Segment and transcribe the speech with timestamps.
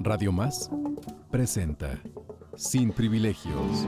[0.00, 0.70] Radio Más
[1.30, 2.00] presenta
[2.56, 3.86] Sin Privilegios.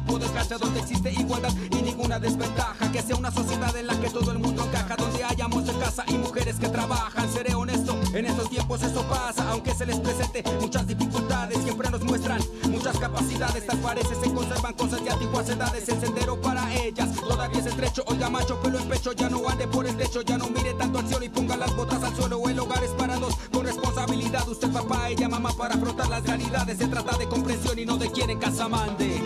[0.00, 2.92] tipo de cancha donde existe igualdad y ninguna desventaja.
[2.92, 5.72] Que sea una sociedad en la que todo el mundo encaja, donde hay amos de
[5.78, 7.32] casa y mujeres que trabajan.
[7.32, 12.04] Seré honesto, en estos tiempos eso pasa, aunque se les presente muchas dificultades, siempre nos
[12.04, 13.66] muestran muchas capacidades.
[13.66, 18.04] Tal parece se conservan cosas de antiguas edades, el sendero para ellas todavía es estrecho.
[18.06, 20.98] Oiga, macho, pelo en pecho, ya no ande por el techo, ya no mire tanto
[20.98, 22.46] al cielo y ponga las botas al suelo.
[22.48, 24.46] El hogar es para dos, con responsabilidad.
[24.46, 26.76] Usted, papá, ella, mamá, para afrontar las realidades.
[26.76, 29.22] Se trata de comprensión y no de quién en casa mande.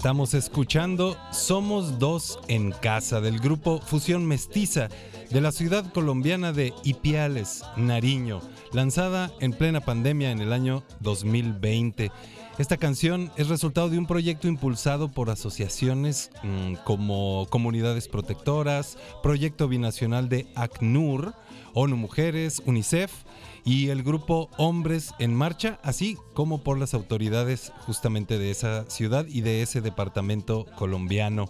[0.00, 4.88] Estamos escuchando Somos Dos en Casa del grupo Fusión Mestiza
[5.28, 8.40] de la ciudad colombiana de Ipiales, Nariño,
[8.72, 12.10] lanzada en plena pandemia en el año 2020.
[12.56, 19.68] Esta canción es resultado de un proyecto impulsado por asociaciones mm, como Comunidades Protectoras, Proyecto
[19.68, 21.34] Binacional de ACNUR,
[21.74, 23.12] ONU Mujeres, UNICEF
[23.64, 29.26] y el grupo Hombres en Marcha, así como por las autoridades justamente de esa ciudad
[29.26, 31.48] y de ese departamento colombiano.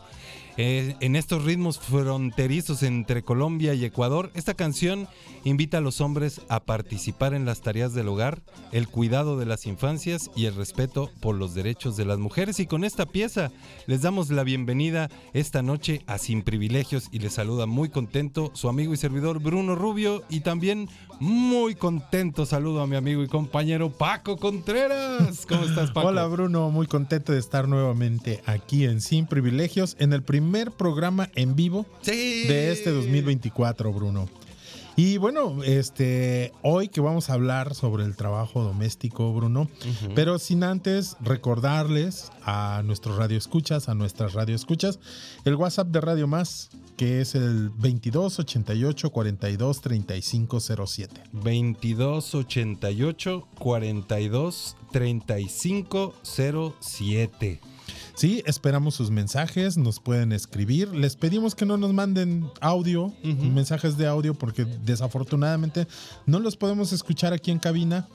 [0.57, 5.09] Eh, en estos ritmos fronterizos entre Colombia y Ecuador, esta canción
[5.45, 9.65] invita a los hombres a participar en las tareas del hogar, el cuidado de las
[9.67, 12.61] infancias y el respeto por los derechos de las mujeres.
[12.61, 13.51] Y con esta pieza
[13.87, 18.69] les damos la bienvenida esta noche a Sin Privilegios y les saluda muy contento su
[18.69, 20.91] amigo y servidor Bruno Rubio y también
[21.21, 25.45] muy contento saludo a mi amigo y compañero Paco Contreras.
[25.47, 26.09] ¿Cómo estás, Paco?
[26.09, 26.71] Hola, Bruno.
[26.71, 31.87] Muy contento de estar nuevamente aquí en Sin Privilegios en el primer programa en vivo
[32.05, 34.29] de este 2024, Bruno.
[35.03, 39.67] Y bueno, este, hoy que vamos a hablar sobre el trabajo doméstico, Bruno,
[40.15, 44.99] pero sin antes recordarles a nuestros radioescuchas, a nuestras radioescuchas,
[45.47, 46.69] el WhatsApp de Radio Más,
[46.99, 51.23] que es el 2288 42 35 07.
[51.33, 57.61] 2288 42 35 07.
[58.15, 60.95] Sí, esperamos sus mensajes, nos pueden escribir.
[60.95, 65.87] Les pedimos que no nos manden audio, mensajes de audio, porque desafortunadamente
[66.27, 68.09] no los podemos escuchar aquí en cabina,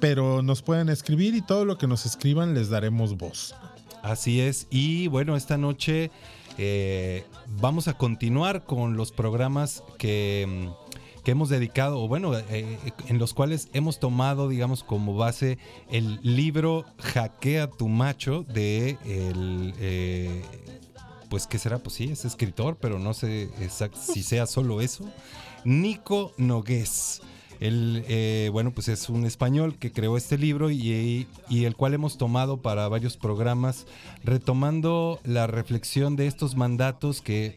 [0.00, 3.54] pero nos pueden escribir y todo lo que nos escriban les daremos voz.
[4.02, 6.10] Así es, y bueno, esta noche
[6.56, 7.24] eh,
[7.60, 10.70] vamos a continuar con los programas que
[11.20, 12.76] que hemos dedicado, o bueno, eh, eh,
[13.08, 15.58] en los cuales hemos tomado, digamos, como base
[15.90, 19.74] el libro Hackea tu macho de el...
[19.78, 20.42] Eh,
[21.28, 21.78] pues, ¿qué será?
[21.78, 23.50] Pues sí, es escritor, pero no sé
[23.94, 25.04] si sea solo eso.
[25.64, 27.22] Nico Nogués.
[27.60, 32.16] Él, bueno, pues es un español que creó este libro y, y, el cual hemos
[32.16, 33.86] tomado para varios programas,
[34.24, 37.54] retomando la reflexión de estos mandatos que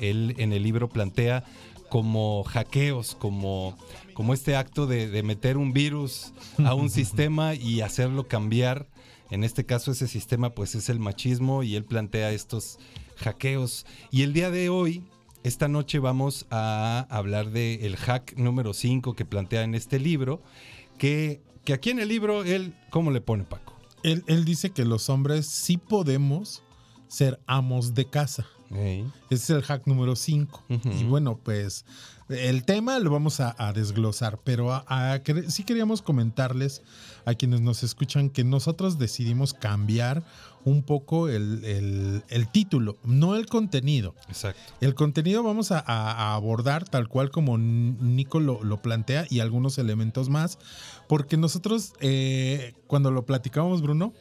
[0.00, 1.44] él en el libro plantea
[1.88, 3.76] como hackeos, como,
[4.14, 6.32] como este acto de, meter un virus
[6.64, 8.88] a un sistema y hacerlo cambiar
[9.30, 12.78] En este caso ese sistema pues es el machismo y él plantea estos
[13.16, 13.84] hackeos.
[14.10, 15.02] Y el día de hoy,
[15.44, 20.42] esta noche vamos a hablar del el hack número 5 que plantea en este libro,
[20.98, 23.74] que, que aquí en el libro él, ¿cómo le pone Paco?
[24.02, 26.62] Él, él dice que los hombres sí podemos
[27.08, 28.46] ser amos de casa.
[28.70, 30.64] Ese es el hack número 5.
[30.68, 31.84] Y bueno, pues
[32.28, 34.84] el tema lo vamos a, desglosar, pero
[35.48, 36.82] sí queríamos comentarles
[37.24, 40.22] a quienes nos escuchan que nosotros decidimos cambiar
[40.64, 42.22] un poco el,
[42.52, 44.14] título, no el contenido.
[44.28, 44.60] Exacto.
[44.82, 50.58] El contenido vamos a, abordar tal cual como Nico lo, plantea y algunos elementos más,
[51.08, 54.12] porque nosotros eh, cuando lo platicábamos, Bruno,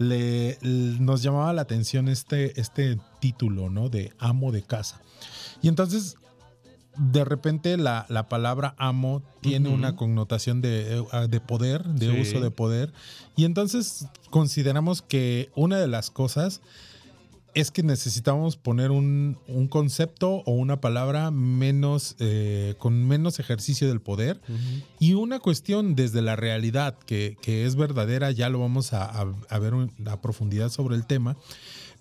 [0.00, 3.90] le, nos llamaba la atención este, este título, ¿no?
[3.90, 5.02] De amo de casa.
[5.60, 6.16] Y entonces,
[6.96, 12.50] de repente, la, palabra amo tiene una connotación de, eh, de poder, de uso de
[12.50, 12.94] poder.
[13.36, 16.62] Y entonces consideramos que una de las cosas
[17.54, 19.38] es que necesitamos poner un,
[19.70, 24.40] concepto o una palabra menos eh, con menos ejercicio del poder
[24.98, 29.74] y una cuestión desde la realidad que, es verdadera, ya lo vamos a, a, ver
[30.06, 31.36] a profundidad sobre el tema,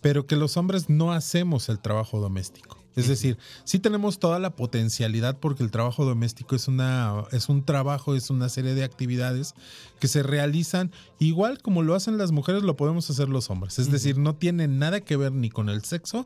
[0.02, 2.79] pero que los hombres no hacemos el trabajo doméstico.
[3.00, 7.64] Es decir, sí tenemos toda la potencialidad porque el trabajo doméstico es, una, es un
[7.64, 9.54] trabajo, es una serie de actividades
[10.00, 13.80] que se realizan igual como lo hacen las mujeres, lo podemos hacer los hombres.
[13.80, 16.26] Es decir, no tiene nada que ver ni con el sexo,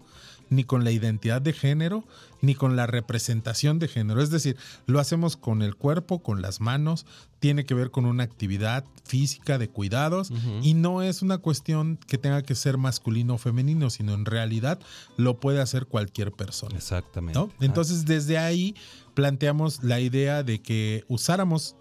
[0.50, 2.04] ni con la identidad de género,
[2.42, 4.22] ni con la representación de género.
[4.22, 7.06] Es decir, lo hacemos con el cuerpo, con las manos,
[7.40, 10.32] tiene que ver con una actividad física de cuidados
[10.62, 14.80] y no es una cuestión que tenga que ser masculino o femenino, sino en realidad
[15.18, 16.76] lo puede hacer cualquier persona.
[16.76, 17.40] Exactamente.
[17.60, 18.76] Entonces, desde ahí
[19.14, 21.76] planteamos la idea de que usáramos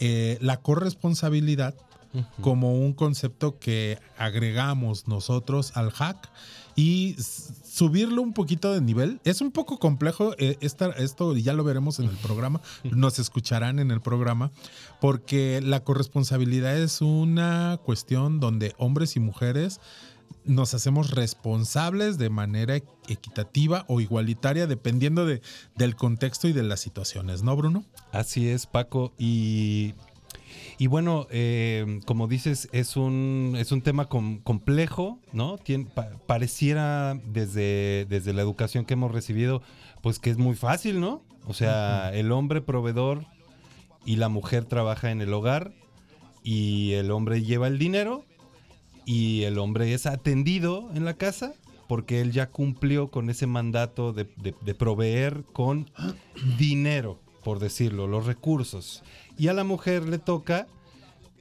[0.00, 1.74] eh, la corresponsabilidad
[2.40, 6.30] como un concepto que agregamos nosotros al hack
[6.78, 7.16] y
[7.64, 9.20] subirlo un poquito de nivel.
[9.24, 13.90] Es un poco complejo eh, esto, ya lo veremos en el programa, nos escucharán en
[13.90, 14.52] el programa,
[15.00, 19.80] porque la corresponsabilidad es una cuestión donde hombres y mujeres
[20.44, 22.76] nos hacemos responsables de manera
[23.08, 25.42] equitativa o igualitaria dependiendo de,
[25.76, 27.84] del contexto y de las situaciones, ¿no, Bruno?
[28.12, 29.12] Así es, Paco.
[29.18, 29.94] Y
[30.78, 35.56] y bueno, eh, como dices, es un, es un tema complejo, ¿no?
[36.26, 39.60] pareciera desde, desde la educación que hemos recibido,
[40.02, 41.22] pues que es muy fácil, ¿no?
[41.48, 43.24] O sea, el hombre proveedor
[44.04, 45.72] y la mujer trabaja en el hogar
[46.44, 48.24] y el hombre lleva el dinero
[49.04, 51.54] y el hombre es atendido en la casa
[51.88, 55.90] porque él ya cumplió con ese mandato de, de proveer con
[56.58, 59.02] dinero, por decirlo, los recursos
[59.36, 60.66] y a la mujer le toca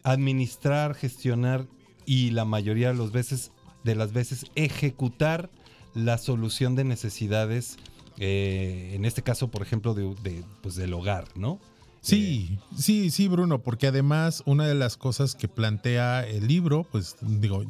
[0.03, 1.65] administrar, gestionar
[2.05, 3.51] y la mayoría de las veces,
[3.83, 5.49] de las veces ejecutar
[5.93, 7.77] la solución de necesidades,
[8.17, 11.59] eh, en este caso, por ejemplo, de, pues, del hogar, ¿no?
[12.01, 17.15] Sí, sí, sí, Bruno, porque además una de las cosas que plantea el libro, pues
[17.21, 17.63] digo,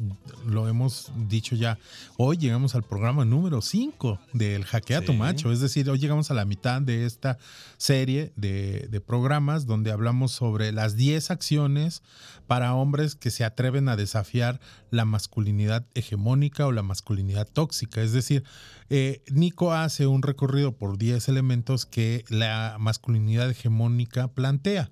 [0.46, 1.78] lo hemos dicho ya,
[2.16, 6.34] hoy llegamos al programa número 5 del Hackea tu Macho, es decir, hoy llegamos a
[6.34, 7.38] la mitad de esta
[7.78, 12.02] serie de, de programas donde hablamos sobre las 10 acciones
[12.46, 14.58] para hombres que se atreven a desafiar
[14.90, 18.02] la masculinidad hegemónica o la masculinidad tóxica.
[18.02, 18.42] Es decir,
[18.90, 24.90] eh, Nico hace un recorrido por 10 elementos que la masculinidad hegemónica plantea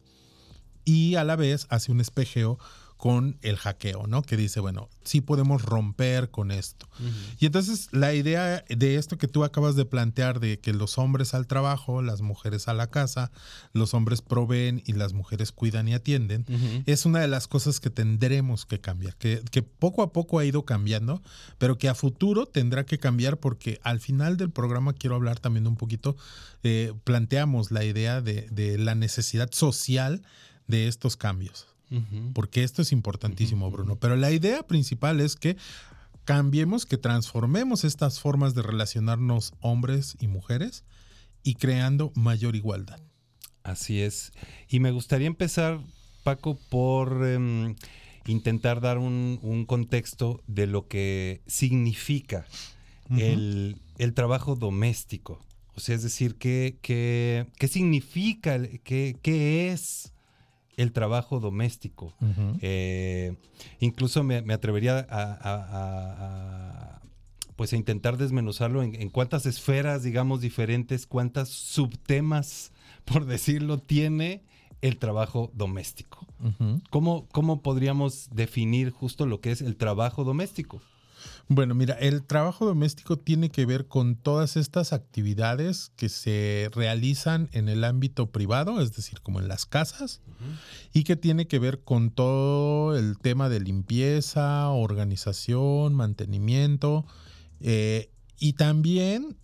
[0.84, 2.58] y a la vez hace un espejeo
[2.96, 4.22] con el hackeo, ¿no?
[4.22, 6.88] Que dice, bueno, sí podemos romper con esto.
[7.38, 11.34] Y entonces la idea de esto que tú acabas de plantear, de que los hombres
[11.34, 13.30] al trabajo, las mujeres a la casa,
[13.72, 16.46] los hombres proveen y las mujeres cuidan y atienden,
[16.86, 19.42] es una de las cosas que tendremos que cambiar, que,
[19.78, 21.22] poco a poco ha ido cambiando,
[21.58, 25.66] pero que a futuro tendrá que cambiar porque al final del programa quiero hablar también
[25.66, 26.16] un poquito,
[26.62, 30.22] eh, planteamos la idea de, de la necesidad social
[30.66, 31.75] de estos cambios
[32.32, 33.96] porque esto es importantísimo, Bruno.
[33.96, 35.56] Pero la idea principal es que
[36.24, 40.84] cambiemos, que transformemos estas formas de relacionarnos hombres y mujeres
[41.42, 43.00] y creando mayor igualdad.
[43.62, 44.32] Así es.
[44.68, 45.80] Y me gustaría empezar,
[46.24, 47.76] Paco, por em,
[48.26, 52.46] intentar dar un, contexto de lo que significa
[53.16, 53.78] el,
[54.14, 55.40] trabajo doméstico.
[55.76, 60.12] O sea, es decir, ¿qué, qué, qué significa, qué, qué es
[60.76, 62.14] el trabajo doméstico.
[62.60, 63.36] Eh,
[63.80, 67.00] incluso me, atrevería a,
[67.56, 72.72] pues a intentar desmenuzarlo en, cuántas esferas, digamos, diferentes, cuántas subtemas,
[73.04, 74.42] por decirlo, tiene
[74.82, 76.26] el trabajo doméstico.
[76.90, 80.82] ¿Cómo, ¿Cómo podríamos definir justo lo que es el trabajo doméstico?
[81.48, 87.48] Bueno, mira, el trabajo doméstico tiene que ver con todas estas actividades que se realizan
[87.52, 90.20] en el ámbito privado, es decir, como en las casas,
[90.92, 97.06] y que tiene que ver con todo el tema de limpieza, organización, mantenimiento,
[97.60, 99.36] eh, y también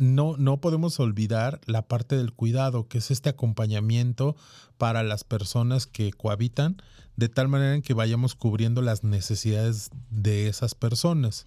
[0.00, 4.36] no, no podemos olvidar la parte del cuidado, que es este acompañamiento
[4.78, 6.82] para las personas que cohabitan,
[7.16, 11.46] de tal manera en que vayamos cubriendo las necesidades de esas personas.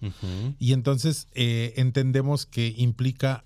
[0.58, 3.44] Y entonces eh, entendemos que implica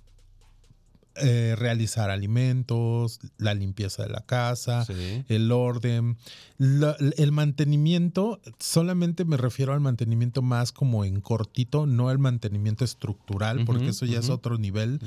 [1.16, 5.24] eh, realizar alimentos, la limpieza de la casa, Sí.
[5.28, 6.16] el orden,
[6.58, 12.84] la- el mantenimiento, solamente me refiero al mantenimiento más como en cortito, no al mantenimiento
[12.84, 15.00] estructural, porque eso ya es otro nivel,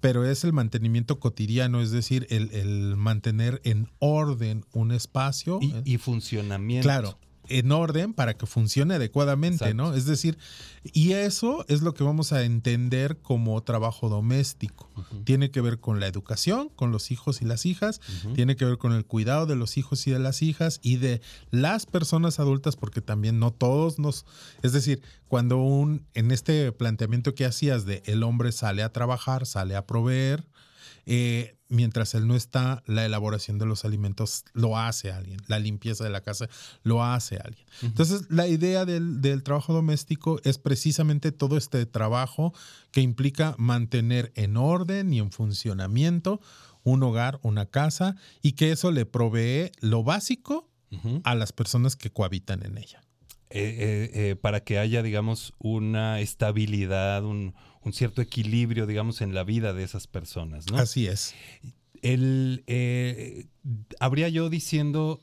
[0.00, 5.58] pero es el mantenimiento cotidiano, es decir, el, el mantener en orden un espacio.
[5.60, 6.84] Y, eh, y funcionamiento.
[6.86, 9.76] Claro, en orden para que funcione adecuadamente, Exacto.
[9.76, 9.94] ¿no?
[9.94, 10.38] Es decir,
[10.84, 14.88] y eso es lo que vamos a entender como trabajo doméstico.
[15.24, 18.00] Tiene que ver con la educación, con los hijos y las hijas,
[18.34, 21.20] tiene que ver con el cuidado de los hijos y de las hijas y de
[21.50, 24.24] las personas adultas, porque también no todos nos,
[24.62, 29.46] es decir, cuando un, en este planteamiento que hacías de el hombre sale a trabajar,
[29.46, 30.44] sale a proveer,
[31.06, 36.04] eh, mientras él no está, la elaboración de los alimentos lo hace alguien, la limpieza
[36.04, 36.48] de la casa
[36.82, 37.66] lo hace alguien.
[37.82, 42.52] Entonces, la idea del, del trabajo doméstico es precisamente todo este trabajo
[42.90, 46.40] que implica mantener en orden y en funcionamiento
[46.84, 50.68] un hogar, una casa, y que eso le provee lo básico
[51.24, 53.00] a las personas que cohabitan en ella.
[53.48, 59.34] Eh, eh, eh, para que haya, digamos, una estabilidad, un, un cierto equilibrio, digamos, en
[59.34, 60.78] la vida de esas personas, ¿no?
[60.78, 61.34] Así es.
[62.02, 63.46] El, eh,
[64.00, 65.20] habría yo diciendo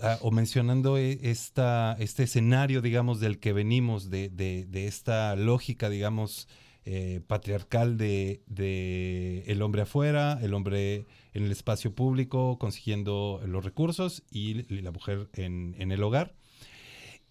[0.00, 5.34] ah, o mencionando eh, esta, este escenario, digamos, del que venimos, de, de- de esta
[5.36, 6.48] lógica, digamos,
[6.84, 13.64] eh, patriarcal de, de el hombre afuera, el hombre en el espacio público consiguiendo los
[13.64, 16.34] recursos y, y la mujer en, en el hogar.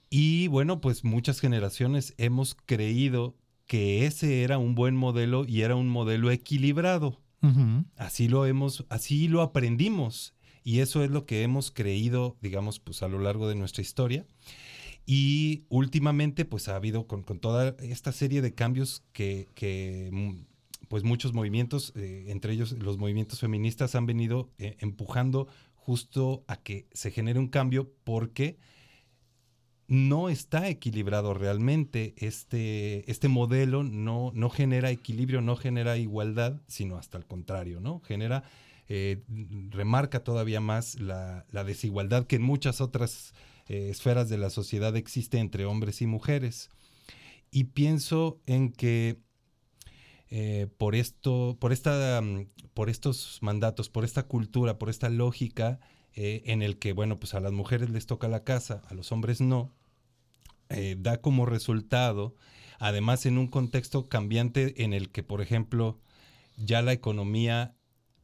[0.09, 3.35] Y bueno, pues muchas generaciones hemos creído
[3.69, 7.21] que ese era un buen modelo y era un modelo equilibrado.
[7.97, 10.33] Así lo hemos, así lo aprendimos.
[10.63, 14.25] Y eso es lo que hemos creído, digamos, pues a lo largo de nuestra historia.
[15.05, 20.87] Y últimamente, pues ha habido con, con toda esta serie de cambios que, que, mm,
[20.87, 26.55] pues muchos movimientos, eh, entre ellos los movimientos feministas, han venido eh, empujando justo a
[26.55, 28.57] que se genere un cambio porque
[29.89, 32.13] no está equilibrado realmente.
[32.17, 37.99] Este, este modelo no, no genera equilibrio, no genera igualdad, sino hasta el contrario, ¿no?
[38.01, 38.43] Genera,
[38.87, 39.23] eh,
[39.69, 43.33] remarca todavía más la, la desigualdad que en muchas otras
[43.67, 46.69] eh, esferas de la sociedad existe entre hombres y mujeres.
[47.49, 49.17] Y pienso en que
[50.29, 55.79] eh, por esto, por esta, mm, por estos mandatos, por esta cultura, por esta lógica
[56.21, 59.39] en el que, bueno, pues a las mujeres les toca la casa, a los hombres
[59.39, 59.73] no,
[60.69, 62.35] eh, da como resultado,
[62.79, 65.99] además en un contexto cambiante en el que, por ejemplo,
[66.57, 67.75] ya la economía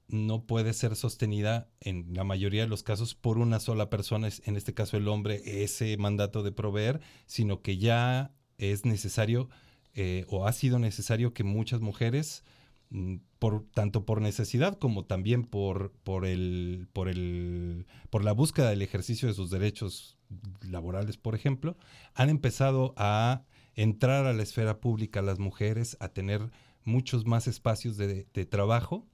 [0.07, 4.55] no puede ser sostenida en la mayoría de los casos por una sola persona, en
[4.55, 9.49] este caso el hombre, ese mandato de proveer, sino que ya es necesario
[9.93, 12.43] eh, o ha sido necesario que muchas mujeres,
[12.89, 18.69] mm, por, tanto por necesidad como también por, por, el, por, el, por la búsqueda
[18.69, 20.14] del ejercicio de sus derechos
[20.61, 21.77] laborales, por ejemplo,
[22.13, 23.43] han empezado a
[23.75, 26.49] entrar a la esfera pública las mujeres, a tener
[26.83, 29.05] muchos más espacios de, trabajo,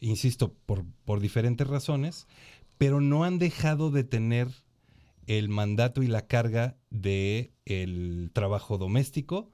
[0.00, 2.26] insisto, por, por diferentes razones,
[2.78, 4.48] pero no han dejado de tener
[5.26, 9.50] el mandato y la carga de el trabajo doméstico.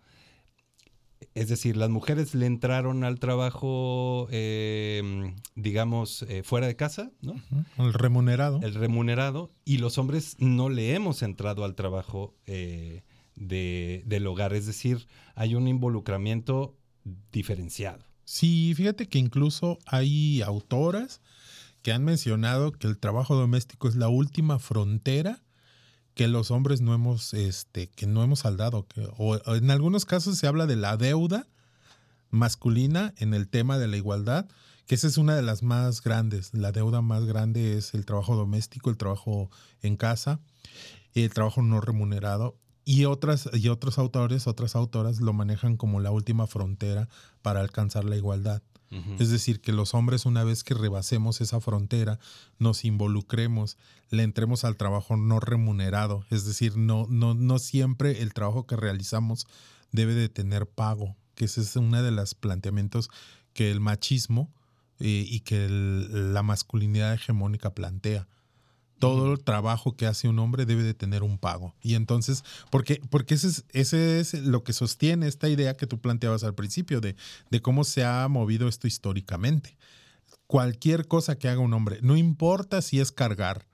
[1.35, 7.35] Es decir, las mujeres le entraron al trabajo, eh, digamos, eh, fuera de casa, ¿no?
[7.79, 8.61] El remunerado.
[8.62, 13.03] el remunerado, y los hombres no le hemos entrado al trabajo eh,
[13.37, 14.55] de- del hogar.
[14.55, 16.77] Es decir, hay un involucramiento
[17.33, 18.05] diferenciado.
[18.25, 21.21] Sí, fíjate que incluso hay autoras
[21.83, 25.43] que han mencionado que el trabajo doméstico es la última frontera
[26.21, 28.87] que los hombres no hemos, este, que no hemos saldado.
[28.87, 31.49] Que, o, o en algunos casos se habla de la deuda
[32.29, 34.47] masculina en el tema de la igualdad,
[34.87, 36.53] que esa es una de las más grandes.
[36.53, 39.50] La deuda más grande es el trabajo doméstico, el trabajo
[39.81, 40.41] en casa,
[41.15, 42.55] el trabajo no remunerado.
[42.85, 47.09] Y otras, y otros autores, otras autoras lo manejan como la última frontera
[47.41, 48.62] para alcanzar la igualdad.
[49.21, 52.19] Es decir, que los hombres una vez que rebasemos esa frontera,
[52.59, 53.79] nos involucremos,
[54.11, 56.25] le entremos al trabajo no remunerado.
[56.31, 59.47] Es decir, no, no, no siempre el trabajo que realizamos
[59.93, 63.09] debe de tener pago, que ese es uno de los planteamientos
[63.52, 64.52] que el machismo
[64.99, 68.29] eh, y que el- la masculinidad hegemónica plantea.
[68.99, 71.75] Todo el trabajo que hace un hombre debe de tener un pago.
[71.81, 75.99] Y entonces, porque, porque ese, es, ese es lo que sostiene esta idea que tú
[76.00, 77.17] planteabas al principio de,
[77.50, 79.79] de cómo se ha movido esto históricamente.
[80.47, 83.67] Cualquier cosa que haga un hombre, no importa si es cargar,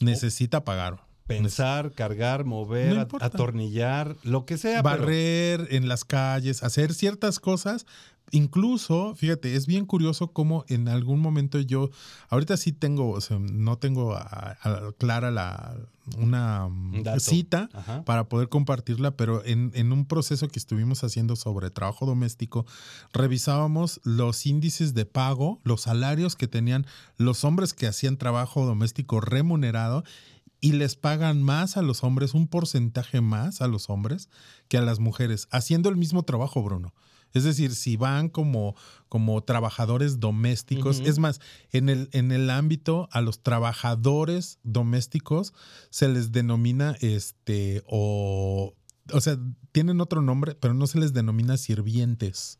[0.00, 1.07] necesita pagar.
[1.28, 4.82] Pensar, cargar, mover, No atornillar, lo que sea.
[4.82, 7.86] pero- barrer en las calles, hacer ciertas cosas.
[8.30, 11.88] Incluso, fíjate, es bien curioso cómo en algún momento yo,
[12.28, 15.76] ahorita sí tengo, o sea, no tengo a- a- clara la,
[16.18, 18.04] una mm, Un cita Ajá.
[18.04, 22.66] para poder compartirla, pero en, en un proceso que estuvimos haciendo sobre trabajo doméstico,
[23.14, 29.20] revisábamos los índices de pago, los salarios que tenían los hombres que hacían trabajo doméstico
[29.22, 30.04] remunerado
[30.60, 34.28] y les pagan más a los hombres, un porcentaje más a los hombres
[34.68, 36.94] que a las mujeres, haciendo el mismo trabajo, Bruno.
[37.34, 38.74] Es decir, si van como,
[39.08, 41.40] como trabajadores domésticos, es más,
[41.72, 45.52] en el, en el ámbito a los trabajadores domésticos
[45.90, 48.74] se les denomina este o
[49.12, 49.38] o sea,
[49.72, 52.58] tienen otro nombre, pero no se les denomina sirvientes.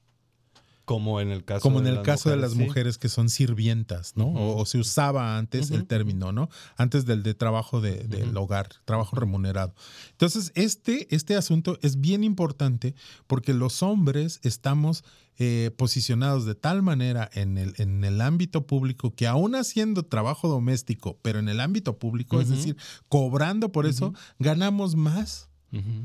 [0.89, 2.65] Como en el caso Como en de el las caso de mujeres, las sí.
[2.67, 4.27] mujeres que son sirvientas, ¿no?
[4.29, 6.49] O, o se usaba antes el término, ¿no?
[6.77, 9.75] Antes del de trabajo de- del hogar, trabajo remunerado.
[10.13, 12.95] Entonces, este, este asunto es bien importante
[13.27, 15.05] porque los hombres estamos
[15.41, 20.49] eh, posicionados de tal manera en el, en el ámbito público que aún haciendo trabajo
[20.49, 22.77] doméstico, pero en el ámbito público, es decir,
[23.09, 25.48] cobrando por eso, ganamos más.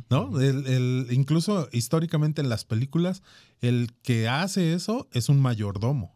[0.10, 0.40] ¿No?
[0.42, 3.24] El, el- incluso históricamente en las películas,
[3.62, 6.14] el que hace eso es un mayordomo,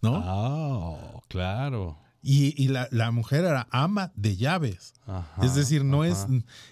[0.00, 0.16] ¿no?
[0.24, 1.98] Ah, claro.
[2.24, 4.94] Y, y la, la mujer era ama de llaves.
[5.06, 6.26] Ajá, es decir, no es.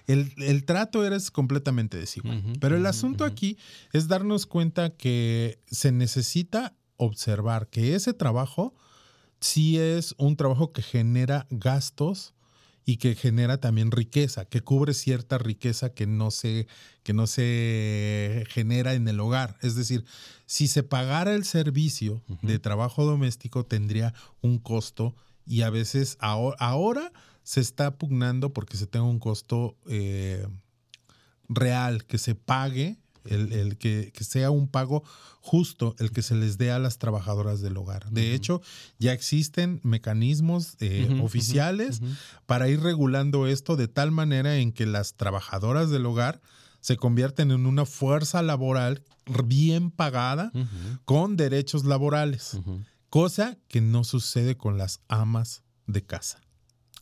[0.06, 2.40] El, el trato era completamente desigual.
[2.60, 3.58] Pero el asunto aquí
[3.92, 8.74] es darnos cuenta que se necesita observar que ese trabajo
[9.40, 12.32] sí es un trabajo que genera gastos
[12.90, 16.66] y que genera también riqueza, que cubre cierta riqueza que no se,
[17.04, 19.56] que no se genera en el hogar.
[19.62, 20.04] Es decir,
[20.44, 25.14] si se pagara el servicio de trabajo doméstico, tendría un costo
[25.46, 27.12] y a veces ahora, ahora
[27.44, 30.44] se está pugnando porque se tenga un costo eh,
[31.48, 35.02] real, que se pague, el, el que, que sea un pago
[35.40, 38.10] justo el que se les dé a las trabajadoras del hogar.
[38.10, 38.60] De hecho,
[38.98, 42.00] ya existen mecanismos eh, oficiales
[42.46, 46.40] para ir regulando esto de tal manera en que las trabajadoras del hogar
[46.80, 49.02] se convierten en una fuerza laboral
[49.44, 50.52] bien pagada
[51.04, 52.58] con derechos laborales,
[53.08, 56.40] cosa que no sucede con las amas de casa.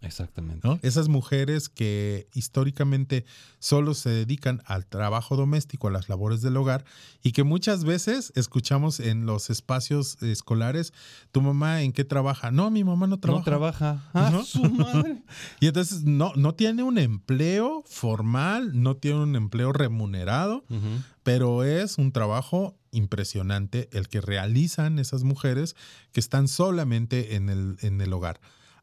[0.01, 0.67] Exactamente.
[0.67, 0.79] ¿no?
[0.83, 3.25] Esas mujeres que históricamente
[3.59, 6.85] solo se dedican al trabajo doméstico, a las labores del hogar,
[7.23, 10.93] y que muchas veces escuchamos en los espacios escolares,
[11.33, 12.51] ¿tu mamá en qué trabaja?
[12.51, 13.41] No, mi mamá no trabaja.
[13.41, 14.11] No trabaja.
[14.15, 14.45] Ah, ¿No?
[14.45, 15.23] su madre.
[15.61, 20.65] Y entonces no, no tiene un empleo formal, no tiene un empleo remunerado,
[21.23, 25.75] pero es un trabajo impresionante el que realizan esas mujeres
[26.13, 28.41] que están solamente en el, en el hogar.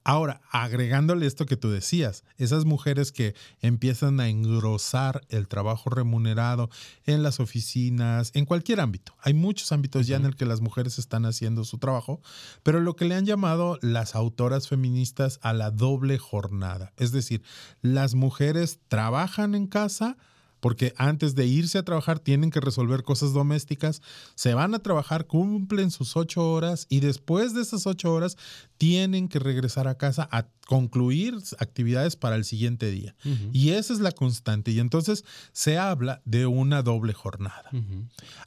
[0.08, 6.70] Ahora, agregándole esto que tú decías, esas mujeres que empiezan a engrosar el trabajo remunerado
[7.06, 9.16] en las oficinas, en cualquier ámbito.
[9.24, 12.22] Hay muchos ámbitos ya en el que las mujeres están haciendo su trabajo,
[12.62, 16.94] pero lo que le han llamado las autoras feministas a la doble jornada.
[16.98, 17.42] Es decir,
[17.82, 20.18] las mujeres trabajan en casa,
[20.60, 24.02] porque antes de irse a trabajar tienen que resolver cosas domésticas,
[24.36, 28.38] se van a trabajar, cumplen sus ocho horas y después de esas ocho horas
[28.78, 33.16] tienen que regresar a casa a concluir actividades para el siguiente día.
[33.54, 34.72] Y esa es la constante.
[34.72, 37.70] Y entonces se habla de una doble jornada.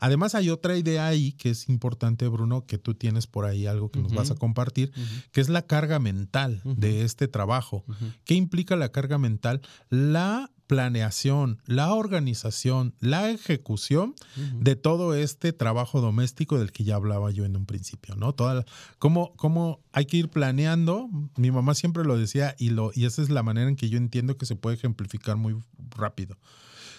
[0.01, 3.91] Además hay otra idea ahí que es importante, Bruno, que tú tienes por ahí algo
[3.91, 4.93] que nos vas a compartir,
[5.33, 7.85] que es la carga mental de este trabajo.
[8.25, 9.61] ¿Qué implica la carga mental?
[9.89, 14.15] La planeación, la organización, la ejecución
[14.61, 18.35] de todo este trabajo doméstico del que ya hablaba yo en un principio, ¿no?
[18.35, 18.65] Toda la-
[18.99, 21.09] cómo, cómo hay que ir planeando.
[21.37, 23.99] Mi mamá siempre lo decía y, lo, y esa es la manera en que yo
[23.99, 25.57] entiendo que se puede ejemplificar muy
[25.91, 26.37] rápido.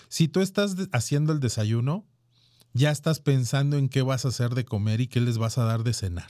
[0.08, 2.06] Si tú estás haciendo el desayuno,
[2.74, 5.66] ya estás pensando en qué vas a hacer de comer y qué les vas a
[5.66, 6.30] dar de cenar.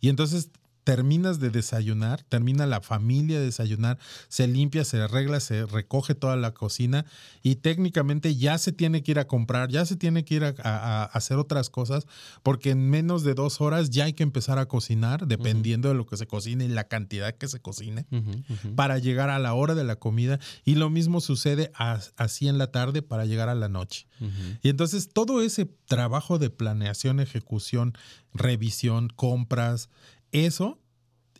[0.00, 0.50] Y entonces
[0.88, 3.98] terminas de desayunar, termina la familia de desayunar,
[4.28, 7.04] se limpia, se arregla, se recoge toda la cocina
[7.42, 10.54] y técnicamente ya se tiene que ir a comprar, ya se tiene que ir a,
[10.64, 12.06] a- a hacer otras cosas,
[12.42, 16.06] porque en menos de dos horas ya hay que empezar a cocinar, dependiendo de lo
[16.06, 18.06] que se cocine y la cantidad que se cocine
[18.74, 20.38] para llegar a la hora de la comida.
[20.64, 24.06] Y lo mismo sucede a- así en la tarde para llegar a la noche.
[24.62, 27.92] Y entonces todo ese trabajo de planeación, ejecución,
[28.32, 29.90] revisión, compras,
[30.32, 30.78] eso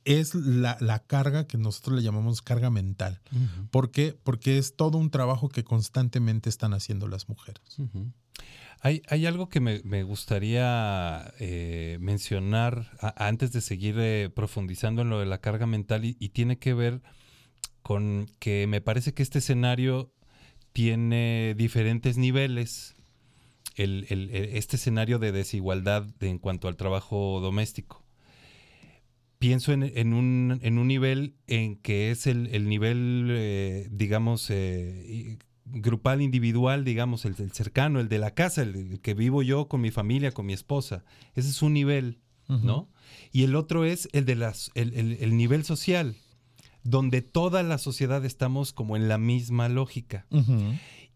[0.04, 3.20] es la, la carga que nosotros le llamamos carga mental.
[3.30, 3.68] Ujú.
[3.70, 4.16] ¿Por qué?
[4.22, 7.62] Porque es todo un trabajo que constantemente están haciendo las mujeres.
[8.80, 15.02] Hay, hay algo que me, me gustaría eh, mencionar a- antes de seguir eh, profundizando
[15.02, 17.02] en lo de la carga mental y, y tiene que ver
[17.82, 20.12] con que me parece que este escenario
[20.72, 22.94] tiene diferentes niveles.
[23.74, 28.04] El- el- el- este escenario de desigualdad de- en cuanto al trabajo doméstico.
[29.38, 34.48] Pienso en, en un, en un nivel en que es el, el nivel, eh, digamos,
[34.50, 39.42] eh, grupal, individual, digamos, el, el cercano, el de la casa, el, el que vivo
[39.42, 41.04] yo con mi familia, con mi esposa.
[41.34, 42.88] Ese es un nivel, ¿no?
[43.30, 46.16] Y el otro es el de las, el, el- el nivel social,
[46.82, 50.26] donde toda la sociedad estamos como en la misma lógica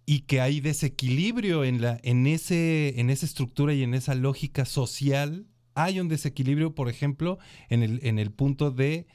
[0.05, 4.65] y que hay desequilibrio en, la, en, ese, en esa estructura y en esa lógica
[4.67, 5.47] social.
[5.75, 9.07] Hay un desequilibrio, por ejemplo, en el, en el punto de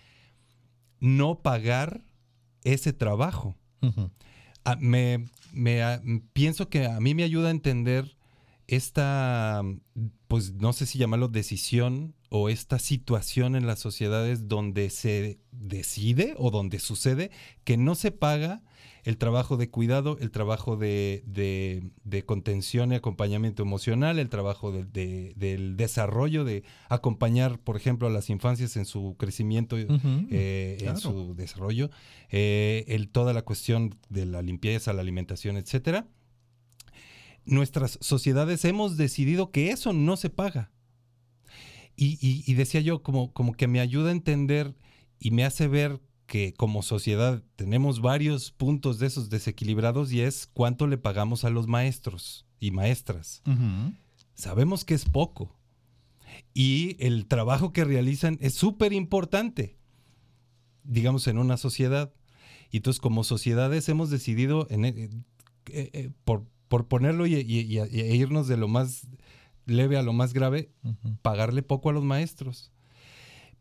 [1.00, 2.04] no pagar
[2.64, 3.56] ese trabajo.
[4.66, 6.02] Ah, me, me, ah,
[6.34, 8.18] pienso que a mí me ayuda a entender
[8.68, 9.64] esta,
[10.28, 16.34] pues no sé si llamarlo decisión o esta situación en las sociedades donde se decide
[16.38, 17.32] o donde sucede
[17.64, 18.62] que no se paga
[19.08, 24.72] el trabajo de cuidado, el trabajo de, de- de contención y acompañamiento emocional, el trabajo
[24.72, 29.86] de- de- del desarrollo, de acompañar, por ejemplo, a las infancias en su crecimiento eh,
[30.82, 31.90] en su desarrollo,
[32.30, 36.06] eh, el, toda la cuestión de la limpieza, la alimentación, etcétera.
[37.46, 40.72] Nuestras sociedades hemos decidido que eso no se paga.
[41.96, 44.76] Y, y- y decía yo, como, como que me ayuda a entender
[45.18, 50.48] y me hace ver que como sociedad tenemos varios puntos de esos desequilibrados y es
[50.54, 53.42] cuánto le pagamos a los maestros y maestras.
[54.36, 55.56] Sabemos que es poco.
[56.54, 59.78] Y el trabajo que realizan es súper importante,
[60.84, 62.14] digamos, en una sociedad.
[62.70, 64.94] Y entonces, como sociedades, hemos decidido, en, eh,
[65.72, 69.08] eh, eh, por, por ponerlo y, y- y- e irnos de lo más
[69.66, 70.72] leve a lo más grave,
[71.22, 72.72] pagarle poco a los maestros.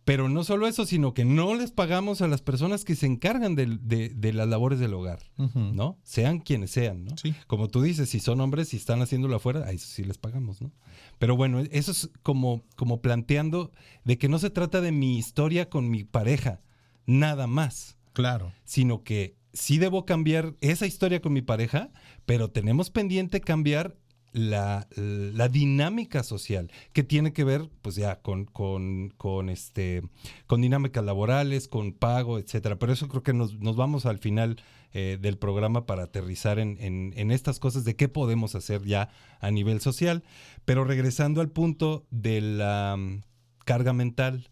[0.06, 3.56] Pero no solo eso, sino que no les pagamos a las personas que se encargan
[3.56, 5.18] de, de las labores del hogar.
[5.36, 5.98] ¿no?
[6.04, 7.16] Sean quienes sean, ¿no?
[7.18, 7.34] Sí.
[7.48, 10.62] Como tú dices, si son hombres y están haciéndolo afuera, a eso sí les pagamos,
[10.62, 10.70] ¿no?
[11.18, 13.72] Pero bueno, eso es como, como planteando
[14.04, 16.60] de que no se trata de mi historia con mi pareja,
[17.04, 18.52] nada más, Claro.
[18.64, 21.90] sino que sí debo cambiar esa historia con mi pareja,
[22.26, 23.96] pero tenemos pendiente cambiar
[24.36, 30.02] la, la dinámica social, que tiene que ver, pues ya, con, con, con, este,
[30.46, 32.78] con dinámicas laborales, con pago, etcétera.
[32.78, 34.56] Pero eso creo que nos, nos vamos al final
[34.92, 39.08] eh, del programa para aterrizar en, en- en estas cosas de qué podemos hacer ya
[39.40, 40.22] a nivel social.
[40.66, 43.22] Pero regresando al punto de la mm,
[43.64, 44.50] carga mental,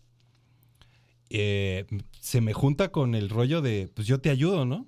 [1.31, 1.85] eh,
[2.21, 4.87] se me junta con el rollo de, pues yo te ayudo, ¿no?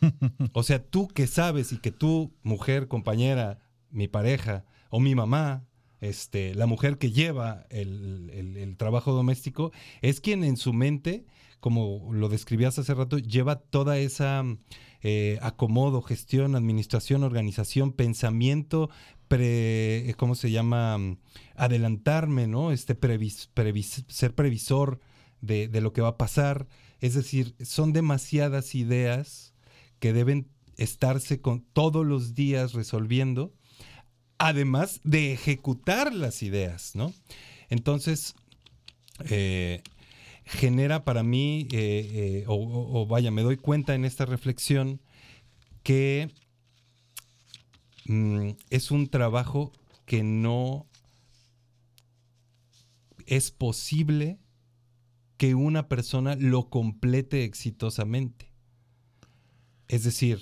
[0.52, 3.58] O sea, tú que sabes y que tú, mujer, compañera,
[3.90, 5.64] mi pareja o mi mamá,
[6.00, 9.72] este, la mujer que lleva el, el- trabajo doméstico,
[10.02, 11.24] es quien en su mente,
[11.60, 14.44] como lo describías hace rato, lleva toda esa
[15.02, 18.90] eh, acomodo, gestión, administración, organización, pensamiento,
[19.28, 20.98] pre, ¿cómo se llama?
[21.54, 22.72] Adelantarme, ¿no?
[22.72, 22.96] Este
[24.08, 25.00] ser previsor
[25.40, 26.68] de, de lo que va a pasar.
[27.00, 29.54] Es decir, son demasiadas ideas
[29.98, 33.54] que deben estarse con todos los días resolviendo,
[34.38, 37.12] además de ejecutar las ideas, ¿no?
[37.68, 38.34] Entonces,
[39.30, 39.82] eh,
[40.44, 45.00] genera para mí, eh, eh, o, vaya, me doy cuenta en esta reflexión
[45.82, 46.30] que
[48.06, 49.72] mm, es un trabajo
[50.04, 50.86] que no
[53.26, 54.38] es posible
[55.36, 58.52] que una persona lo complete exitosamente.
[59.88, 60.40] Es decir,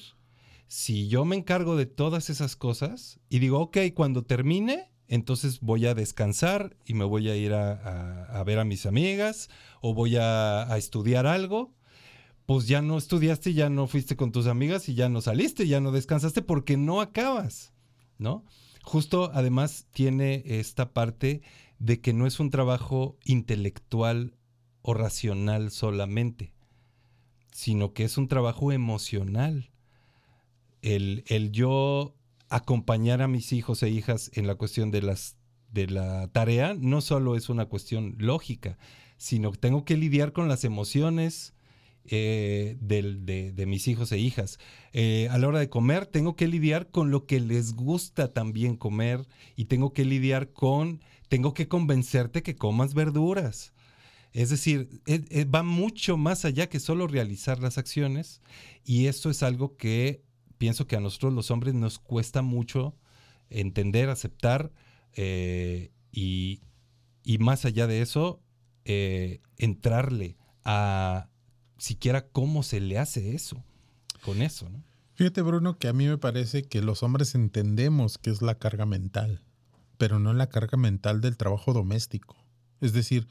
[0.74, 5.86] si yo me encargo de todas esas cosas y digo, ok, cuando termine, entonces voy
[5.86, 9.94] a descansar y me voy a ir a, a- a ver a mis amigas o
[9.94, 11.72] voy a, a estudiar algo,
[12.44, 15.80] pues ya no estudiaste, ya no fuiste con tus amigas y ya no saliste, ya
[15.80, 17.72] no descansaste porque no acabas,
[18.18, 18.44] ¿no?
[18.82, 21.42] Justo además tiene esta parte
[21.78, 24.34] de que no es un trabajo intelectual
[24.82, 26.52] o racional solamente,
[27.52, 29.70] sino que es un trabajo emocional.
[30.84, 32.14] El, el yo
[32.50, 35.36] acompañar a mis hijos e hijas en la cuestión de las
[35.72, 38.78] de la tarea no solo es una cuestión lógica,
[39.16, 41.54] sino que tengo que lidiar con las emociones
[42.04, 44.58] eh, de, de mis hijos e hijas.
[44.92, 48.76] Eh, a la hora de comer, tengo que lidiar con lo que les gusta también
[48.76, 53.72] comer y tengo que lidiar con, tengo que convencerte que comas verduras.
[54.34, 58.42] Es decir, eh, eh, va mucho más allá que solo realizar las acciones
[58.84, 60.23] y esto es algo que
[60.58, 62.94] pienso que a nosotros los hombres nos cuesta mucho
[63.50, 64.72] entender, aceptar
[65.14, 66.60] eh, y,
[67.22, 68.42] y más allá de eso,
[68.84, 71.28] eh, entrarle a
[71.78, 73.64] siquiera cómo se le hace eso,
[74.22, 74.82] con eso, ¿no?
[75.14, 78.84] Fíjate, Bruno, que a mí me parece que los hombres entendemos que es la carga
[78.84, 79.44] mental,
[79.96, 82.36] pero no la carga mental del trabajo doméstico.
[82.80, 83.28] Es decir,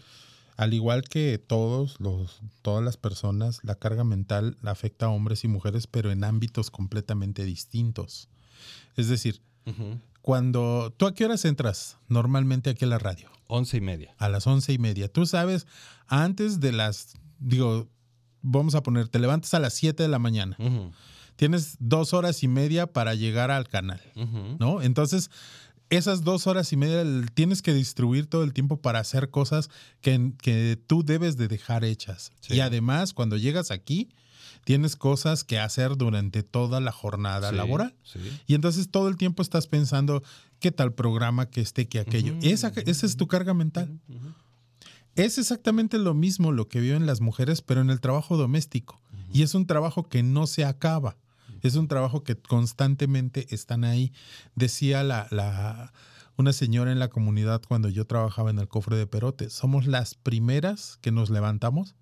[0.57, 5.47] al igual que todos los, todas las personas, la carga mental afecta a hombres y
[5.47, 8.29] mujeres, pero en ámbitos completamente distintos.
[8.95, 9.41] Es decir,
[10.21, 13.29] cuando tú a qué horas entras normalmente aquí a la radio?
[13.47, 14.15] Once y media.
[14.17, 15.11] A las once y media.
[15.11, 15.67] Tú sabes,
[16.07, 17.89] antes de las, digo,
[18.41, 20.57] vamos a poner, te levantas a las 7 de la mañana.
[21.35, 24.01] Tienes dos horas y media para llegar al canal.
[24.59, 24.81] ¿no?
[24.81, 25.31] Entonces,
[25.89, 29.69] esas dos horas y media tienes que distribuir todo el tiempo para hacer cosas
[30.01, 32.31] que, que tú debes de dejar hechas.
[32.41, 32.55] Sí.
[32.55, 34.09] Y además, cuando llegas aquí,
[34.63, 37.95] tienes cosas que hacer durante toda la jornada Sí, laboral.
[38.03, 38.19] sí.
[38.47, 40.23] Y entonces todo el tiempo estás pensando
[40.59, 42.35] qué tal programa, que este, que aquello.
[42.41, 43.99] Esa, esa es tu carga mental.
[45.15, 48.99] Es exactamente lo mismo lo que viven las mujeres, pero en el trabajo doméstico.
[49.31, 51.17] Y es un trabajo que no se acaba.
[51.63, 54.11] Es un trabajo que constantemente están ahí.
[54.55, 55.91] Decía la, la-
[56.37, 60.15] una señora en la comunidad cuando yo trabajaba en el cofre de Perote, somos las
[60.15, 61.95] primeras que nos levantamos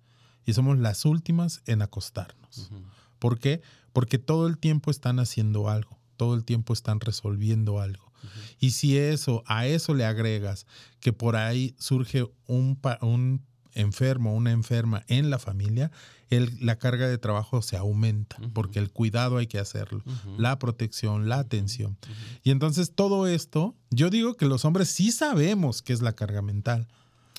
[0.46, 2.70] y somos las últimas en acostarnos.
[3.18, 3.60] ¿Por qué?
[3.92, 8.10] Porque todo el tiempo están haciendo algo, todo el tiempo están resolviendo algo.
[8.58, 10.66] Y si eso, a eso le agregas
[11.00, 13.42] que por ahí surge un, un
[13.74, 15.90] enfermo, una enferma en la familia,
[16.30, 20.02] el- la carga de trabajo se aumenta, porque el cuidado hay que hacerlo,
[20.38, 21.96] la protección, la atención.
[22.42, 26.40] Y entonces todo esto, yo digo que los hombres sí sabemos qué es la carga
[26.42, 26.88] mental,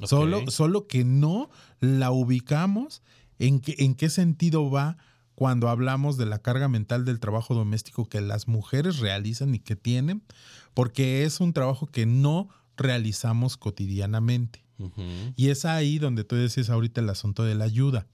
[0.07, 3.01] solo, solo que no la ubicamos
[3.39, 4.97] en, qué- en qué sentido va
[5.35, 9.75] cuando hablamos de la carga mental del trabajo doméstico que las mujeres realizan y que
[9.75, 10.21] tienen,
[10.75, 14.62] porque es un trabajo que no realizamos cotidianamente.
[15.35, 18.07] Y es ahí donde tú decías ahorita el asunto de la ayuda.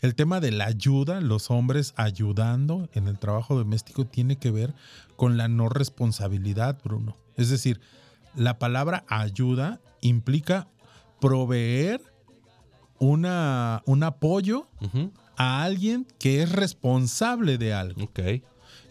[0.00, 4.74] El tema de la ayuda, los hombres ayudando en el trabajo doméstico, tiene que ver
[5.16, 7.16] con la no responsabilidad, Bruno.
[7.36, 7.80] Es decir,
[8.34, 10.68] la palabra ayuda implica
[11.20, 12.00] proveer
[12.98, 14.68] una, un apoyo
[15.36, 18.04] a alguien que es responsable de algo.
[18.04, 18.20] Ok.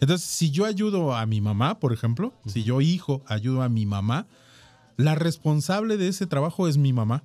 [0.00, 3.86] Entonces, si yo ayudo a mi mamá, por ejemplo, si yo hijo ayudo a mi
[3.86, 4.26] mamá,
[4.96, 7.24] la responsable de ese trabajo es mi mamá.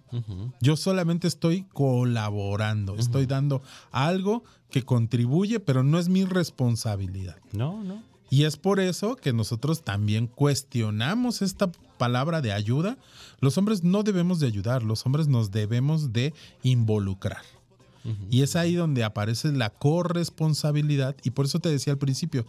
[0.62, 7.38] Yo solamente estoy colaborando, estoy dando algo que contribuye, pero no es mi responsabilidad.
[7.52, 8.04] No, no.
[8.30, 12.98] Y es por eso que nosotros también cuestionamos esta palabra de ayuda.
[13.40, 17.42] Los hombres no debemos de ayudar, los hombres nos debemos de involucrar.
[18.32, 21.16] Y es ahí donde aparece la corresponsabilidad.
[21.24, 22.46] Y por eso te decía al principio,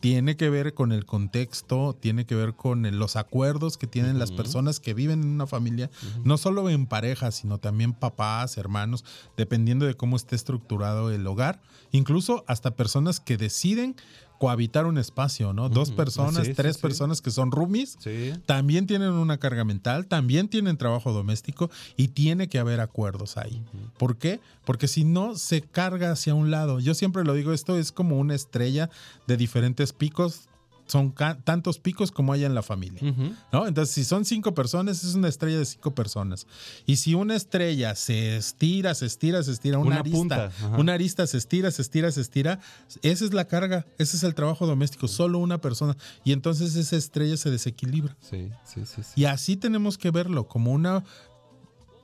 [0.00, 4.18] tiene que ver con el contexto, tiene que ver con el- los acuerdos que tienen
[4.18, 5.90] las personas que viven en una familia,
[6.24, 9.04] no solo en pareja, sino también papás, hermanos,
[9.36, 11.60] dependiendo de cómo esté estructurado el hogar.
[11.90, 13.96] Incluso hasta personas que deciden
[14.38, 15.68] cohabitar un espacio, ¿no?
[15.68, 16.82] Dos personas, Sí, tres sí.
[16.82, 17.98] personas que son roomies,
[18.46, 23.62] también tienen una carga mental, también tienen trabajo doméstico y tiene que haber acuerdos ahí.
[23.98, 24.40] ¿Por qué?
[24.64, 26.78] Porque si no, se carga hacia un lado.
[26.80, 28.90] Yo siempre lo digo, esto es como una estrella
[29.26, 30.42] de diferentes picos.
[30.88, 33.00] Son tantos picos como hay en la familia.
[33.08, 33.34] Ujú.
[33.52, 33.66] ¿no?
[33.66, 36.46] Entonces, si son cinco personas, es una estrella de cinco personas.
[36.86, 40.94] Y si una estrella se estira, se estira, se estira, una, Una arista, punta, una
[40.94, 42.60] arista se estira, se estira, se estira,
[43.02, 45.96] esa es la carga, ese es el trabajo doméstico, solo una persona.
[46.24, 48.16] Y entonces esa estrella se desequilibra.
[48.20, 49.02] Sí, sí, sí.
[49.02, 49.12] sí.
[49.14, 51.04] Y así tenemos que verlo, como una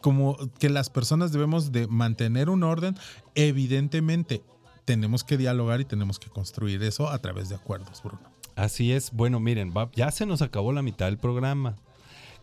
[0.04, 2.94] como que las personas debemos de mantener un orden,
[3.34, 4.42] evidentemente
[4.84, 8.33] tenemos que dialogar y tenemos que construir eso a través de acuerdos, Bruno.
[8.56, 9.10] Así es.
[9.12, 11.76] Bueno, miren, ya se nos acabó la mitad del programa.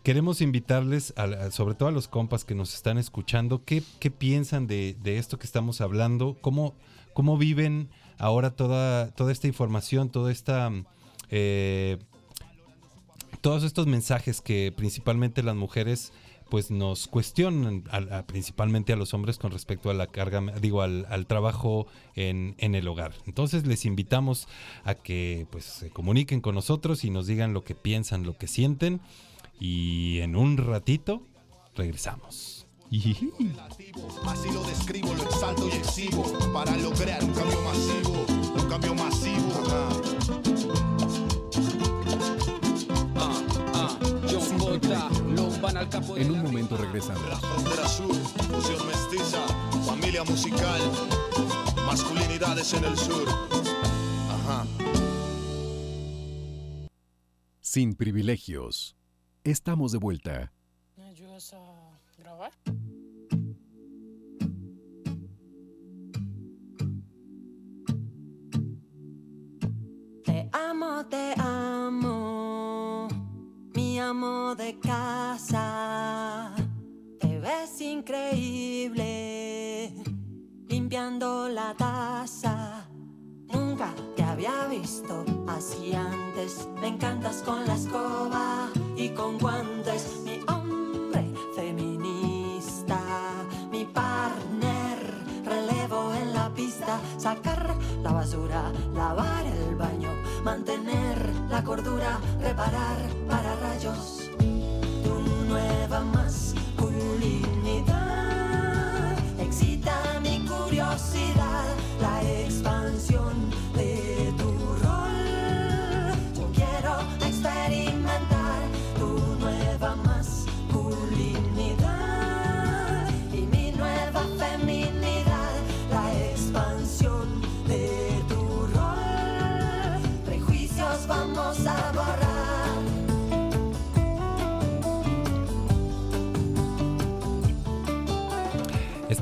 [0.04, 4.65] Queremos invitarles, a sobre todo a los compas que nos están escuchando, qué, qué piensan
[4.65, 6.74] de, de esto que estamos hablando, cómo,
[7.13, 10.71] cómo viven ahora toda, toda esta información, toda esta...
[11.30, 11.97] eh,
[13.41, 16.13] todos estos mensajes que principalmente las mujeres
[16.51, 17.85] pues nos cuestionan
[18.27, 22.89] principalmente a los hombres con respecto a la carga, digo, al, trabajo en, en el
[22.89, 23.13] hogar.
[23.25, 24.49] Entonces les invitamos
[24.83, 28.47] a que pues se comuniquen con nosotros y nos digan lo que piensan, lo que
[28.47, 28.99] sienten
[29.61, 31.23] y en un ratito
[31.73, 32.67] regresamos.
[34.25, 38.25] Así lo describo, lo exalto y para lograr un cambio masivo,
[38.61, 39.51] un cambio masivo.
[45.62, 47.39] En un momento regresamos.
[47.39, 49.45] Frontera Sur, fusión mestiza,
[49.86, 50.82] familia musical,
[51.86, 53.30] masculinidades en el sur.
[53.30, 54.65] Ajá.
[57.60, 58.95] Sin privilegios.
[59.43, 60.52] Estamos de vuelta.
[60.97, 62.52] ¿Me ayudas a grabar?
[70.26, 73.00] Te amo, te amo,
[73.91, 76.56] mi amo de casa.
[77.19, 79.04] Te ves increíble,
[80.69, 82.88] limpiando la taza.
[83.54, 86.69] Nunca te había visto así antes.
[86.80, 90.21] Me encantas con la escoba y con guantes.
[90.23, 93.01] Mi hombre feminista,
[93.69, 94.99] mi partner,
[95.43, 96.97] relevo en la pista.
[97.17, 100.13] Sacar la basura, lavar el baño,
[100.45, 101.17] mantener
[101.49, 102.97] la cordura, reparar
[103.62, 104.20] para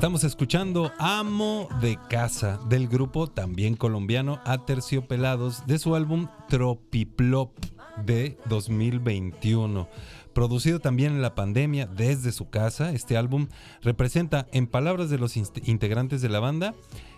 [0.00, 7.50] Estamos escuchando Amo de Casa del grupo también colombiano Aterciopelados de su álbum Tropiplop
[8.06, 9.90] de 2021.
[10.32, 13.48] Producido también en la pandemia desde su casa, este álbum
[13.82, 16.74] representa, en palabras de los integrantes de la banda,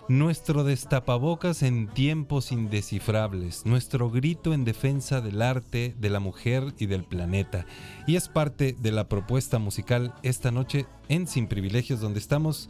[0.08, 6.86] nuestro destapabocas en tiempos indescifrables, nuestro grito en defensa del arte, de la mujer y
[6.86, 7.66] del planeta.
[8.06, 12.68] Y es parte de la propuesta musical esta noche en Sin Privilegios, donde estamos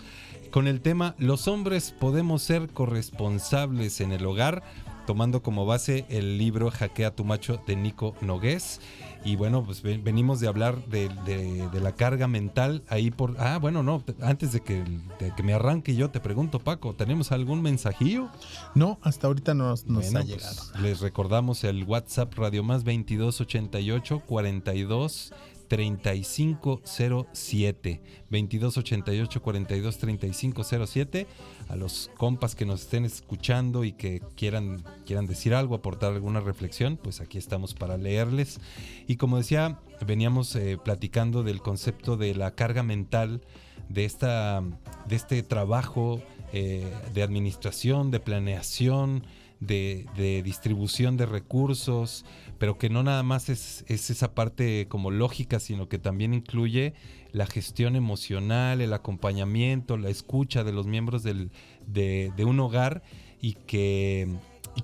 [0.50, 4.62] con el tema Los hombres podemos ser corresponsables en el hogar,
[5.06, 8.80] tomando como base el libro Jaquea tu macho de Nico Nogués.
[9.24, 13.36] Y bueno, pues ven- venimos de hablar de, de- de la carga mental ahí por...
[13.38, 14.82] Ah, bueno, no, te- antes de que,
[15.20, 18.28] de que me arranque yo te pregunto, Paco, ¿tenemos algún mensajillo?
[18.74, 20.82] No, hasta ahorita nos, nos Bueno, ha pues, llegado.
[20.82, 25.32] les recordamos el WhatsApp Radio Más 2288 42
[25.72, 31.26] 3507 2288 42 3507
[31.70, 36.40] a los compas que nos estén escuchando y que quieran quieran decir algo, aportar alguna
[36.40, 38.60] reflexión, pues aquí estamos para leerles.
[39.06, 43.40] Y como decía, veníamos eh, platicando del concepto de la carga mental
[43.88, 44.62] de esta
[45.08, 46.20] de este trabajo
[46.52, 49.24] eh, de administración, de planeación,
[49.58, 52.26] de, de distribución de recursos,
[52.62, 56.94] pero que no nada más es, es esa parte como lógica, sino que también incluye
[57.32, 61.50] la gestión emocional, el acompañamiento, la escucha de los miembros del-
[61.88, 63.02] de, un hogar
[63.40, 64.28] y que,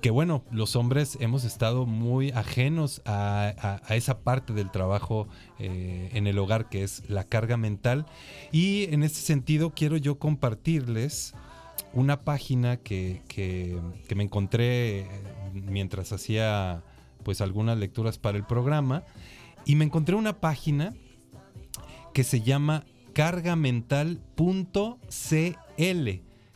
[0.01, 6.09] que bueno, los hombres hemos estado muy ajenos a, a- esa parte del trabajo eh,
[6.11, 8.05] en el hogar que es la carga mental.
[8.51, 11.33] Y en ese sentido quiero yo compartirles
[11.93, 13.79] una página que, que-
[14.17, 15.07] me encontré
[15.53, 16.83] mientras hacía
[17.23, 19.03] pues algunas lecturas para el programa
[19.65, 20.93] y me encontré una página
[22.13, 24.19] que se llama cargamental.cl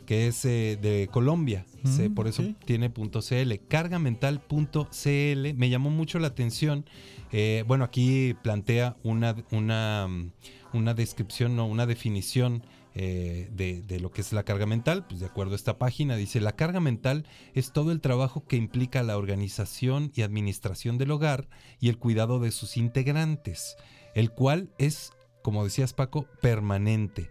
[0.06, 2.48] que es eh, de Colombia, se- Mm, por eso ok.
[2.66, 6.84] tiene .cl, cargamental.cl, me llamó mucho la atención.
[7.32, 10.30] Eh, bueno, aquí plantea una, una, mm,
[10.74, 12.62] una descripción, no, una definición
[12.94, 16.40] eh, de, lo que es la carga mental, pues de acuerdo a esta página, dice,
[16.40, 21.48] la carga mental es todo el trabajo que implica la organización y administración del hogar
[21.80, 23.76] y el cuidado de sus integrantes,
[24.14, 27.30] el cual es, como decías Paco, permanente.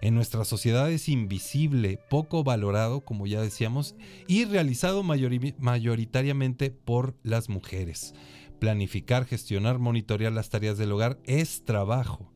[0.00, 3.94] En nuestra sociedad es invisible, poco valorado, como ya decíamos,
[4.26, 8.14] y realizado mayori- mayoritariamente por las mujeres.
[8.60, 12.33] Planificar, gestionar, monitorear las tareas del hogar es trabajo.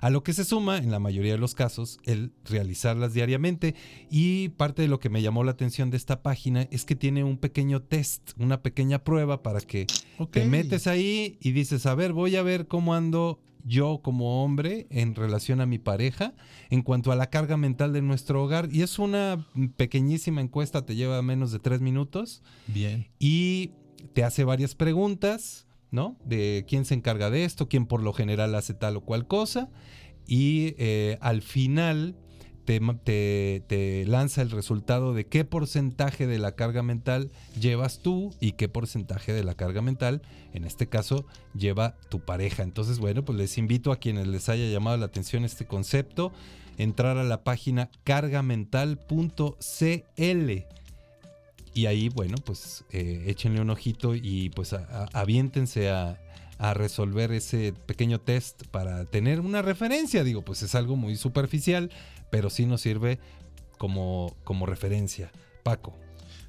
[0.00, 3.74] A lo que se suma, en la mayoría de los casos, el realizarlas diariamente.
[4.10, 7.24] Y parte de lo que me llamó la atención de esta página es que tiene
[7.24, 9.86] un pequeño test, una pequeña prueba para que
[10.30, 14.86] te metes ahí y dices, a ver, voy a ver cómo ando yo como hombre
[14.90, 16.34] en relación a mi pareja
[16.70, 18.68] en cuanto a la carga mental de nuestro hogar.
[18.72, 22.42] Y es una pequeñísima encuesta, te lleva menos de tres minutos.
[22.66, 23.06] Bien.
[23.18, 23.72] Y
[24.14, 26.16] te hace varias preguntas, ¿no?
[26.24, 29.70] De quién se encarga de esto, quién por lo general hace tal o cual cosa.
[30.26, 32.14] Y eh, al final
[32.68, 38.34] te, te, te, lanza el resultado de qué porcentaje de la carga mental llevas tú
[38.40, 40.20] y qué porcentaje de la carga mental,
[40.52, 41.24] en este caso,
[41.54, 42.62] lleva tu pareja.
[42.62, 46.30] Entonces, bueno, pues les invito a quienes les haya llamado la atención este concepto,
[46.76, 48.98] entrar a la página cargamental.cl.
[51.74, 56.20] Y ahí, bueno, pues eh, échenle un ojito y pues a, a, aviéntense a,
[56.58, 60.24] a resolver ese pequeño test para tener una referencia.
[60.24, 61.90] Digo, pues es algo muy superficial,
[62.30, 63.18] pero sí nos sirve
[63.78, 65.30] como, como referencia.
[65.62, 65.96] Paco.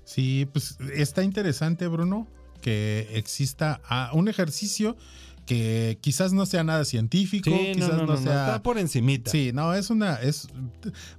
[0.03, 2.27] Sí, pues está interesante, Bruno,
[2.61, 4.97] que exista ah, un ejercicio
[5.45, 8.45] que quizás no sea nada científico, sí, quizás no, no, no, no, sea...
[8.45, 9.31] Está por encimita.
[9.31, 10.15] Sí, no, es una...
[10.15, 10.47] Es,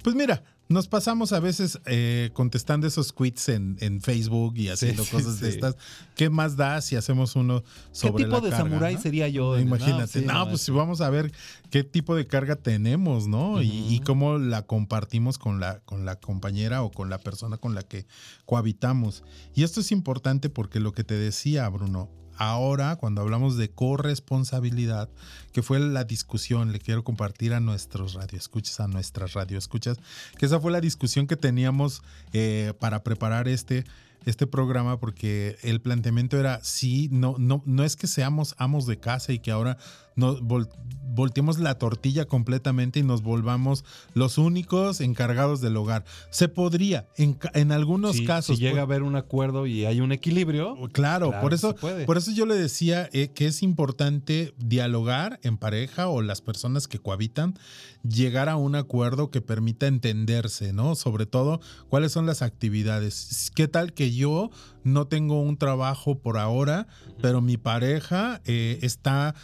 [0.03, 5.05] pues mira, nos pasamos a veces eh, contestando esos tweets en, en, Facebook y haciendo
[5.05, 5.55] Sí, cosas sí, de sí.
[5.57, 5.77] estas.
[6.15, 9.01] ¿Qué más da si hacemos uno sobre ¿Qué tipo la de carga, samurái no?
[9.03, 9.59] sería yo?
[9.59, 10.23] Imagínate.
[10.23, 11.33] No, no, pues es- si vamos a ver
[11.71, 13.61] qué tipo de carga tenemos, ¿no?
[13.61, 17.75] y, y cómo la compartimos con la, con la compañera o con la persona con
[17.75, 18.07] la que
[18.47, 19.25] cohabitamos.
[19.55, 22.09] Y esto es importante porque lo que te decía, Bruno,
[22.41, 25.11] ahora cuando hablamos de corresponsabilidad,
[25.53, 29.99] que fue la discusión, le quiero compartir a nuestros radioescuchas, a nuestras radioescuchas,
[30.39, 33.85] que esa fue la discusión que teníamos eh, para preparar este,
[34.27, 38.99] este programa, porque el planteamiento era, sí, no, no, no es que seamos amos de
[38.99, 39.77] casa y que ahora
[40.17, 40.69] no, vol-
[41.13, 46.05] volteemos la tortilla completamente y nos volvamos los únicos encargados del hogar.
[46.31, 48.57] Se podría, en, en algunos casos.
[48.57, 50.75] Si llega por- a haber un acuerdo y hay un equilibrio.
[50.93, 51.75] Claro, Claro por eso,
[52.07, 56.87] por eso yo le decía eh, que es importante dialogar en pareja o las personas
[56.87, 57.59] que cohabitan,
[58.03, 60.95] llegar a un acuerdo que permita entenderse, ¿no?
[60.95, 63.51] Sobre todo, cuáles son las actividades.
[63.55, 64.51] ¿Qué tal que yo
[64.85, 66.87] no tengo un trabajo por ahora,
[67.21, 69.35] pero mi pareja eh, está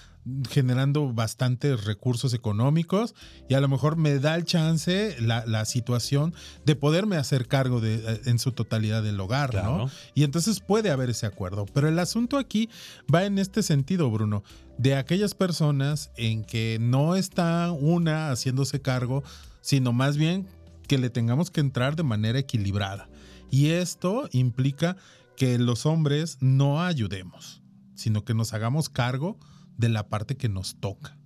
[0.51, 3.15] generando bastantes recursos económicos
[3.49, 7.81] y a lo mejor me da el chance, la, la situación de poderme hacer cargo
[7.81, 9.89] de, eh, en su totalidad del hogar, ¿no?
[10.15, 11.67] Y entonces puede haber ese acuerdo.
[11.73, 12.69] Pero el asunto aquí
[13.13, 14.43] va en este sentido, Bruno,
[14.79, 19.23] de aquellas personas en que no está una haciéndose cargo,
[19.61, 20.49] sino más bien
[20.89, 23.09] que le tengamos que entrar de manera equilibrada.
[23.51, 24.97] Y esto implica
[25.37, 27.63] que los hombres no ayudemos,
[27.95, 29.39] sino que nos hagamos cargo
[29.77, 31.19] de la parte que nos toca.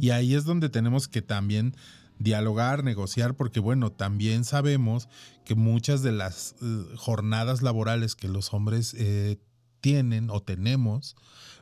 [0.00, 1.76] Y ahí es donde tenemos que también
[2.18, 5.06] dialogar, negociar, porque bueno, también sabemos
[5.44, 9.38] que muchas de las eh, jornadas laborales que los hombres eh,
[9.82, 11.14] tienen o tenemos,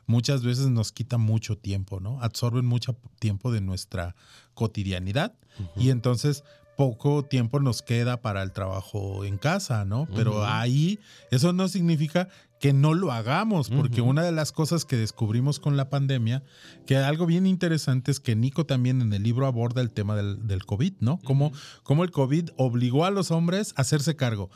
[0.05, 2.21] muchas veces nos quitan mucho tiempo, ¿no?
[2.21, 4.15] Absorben mucho tiempo de nuestra
[4.53, 5.33] cotidianidad
[5.75, 6.43] y entonces
[6.79, 10.07] poco tiempo nos queda para el trabajo en casa, ¿no?
[10.15, 10.97] Pero ahí
[11.29, 12.29] eso no significa
[12.61, 16.41] que no lo hagamos, porque una de las cosas que descubrimos con la pandemia,
[16.85, 20.47] que algo bien interesante es que Nico también en el libro aborda el tema del,
[20.47, 21.19] del COVID, ¿no?
[21.25, 21.51] Cómo,
[21.83, 24.49] cómo el COVID obligó a los hombres a hacerse cargo.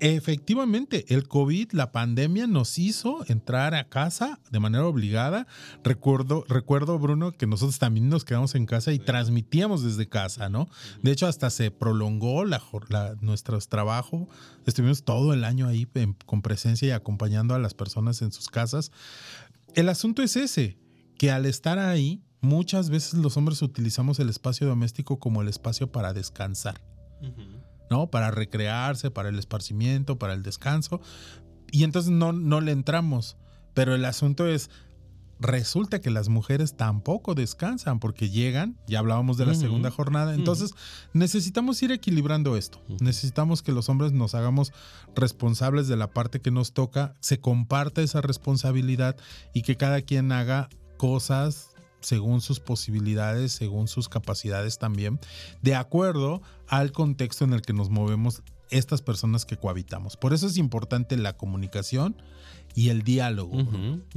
[0.00, 5.46] Efectivamente, el COVID, la pandemia nos hizo entrar a casa de manera obligada.
[5.84, 10.68] Recuerdo, recuerdo, Bruno, que nosotros también nos quedamos en casa y transmitíamos desde casa, ¿no?
[11.02, 14.28] De hecho, hasta se prolongó la, la- nuestro trabajo.
[14.66, 18.48] Estuvimos todo el año ahí en- con presencia y acompañando a las personas en sus
[18.48, 18.90] casas.
[19.74, 20.78] El asunto es ese,
[21.16, 25.92] que al estar ahí, muchas veces los hombres utilizamos el espacio doméstico como el espacio
[25.92, 26.80] para descansar.
[27.90, 28.10] ¿No?
[28.10, 31.00] Para recrearse, para el esparcimiento, para el descanso.
[31.70, 33.36] Y entonces no, no le entramos.
[33.74, 34.70] Pero el asunto es,
[35.42, 40.72] resulta que las mujeres tampoco descansan porque llegan, ya hablábamos de la segunda jornada, entonces
[41.12, 42.80] necesitamos ir equilibrando esto.
[43.00, 44.72] Necesitamos que los hombres nos hagamos
[45.14, 49.16] responsables de la parte que nos toca, se comparta esa responsabilidad
[49.52, 51.71] y que cada quien haga cosas
[52.02, 55.18] según sus posibilidades, según sus capacidades también,
[55.62, 60.16] de acuerdo al contexto en el que nos movemos estas personas que cohabitamos.
[60.16, 62.16] Por eso es importante la comunicación
[62.74, 63.58] y el diálogo,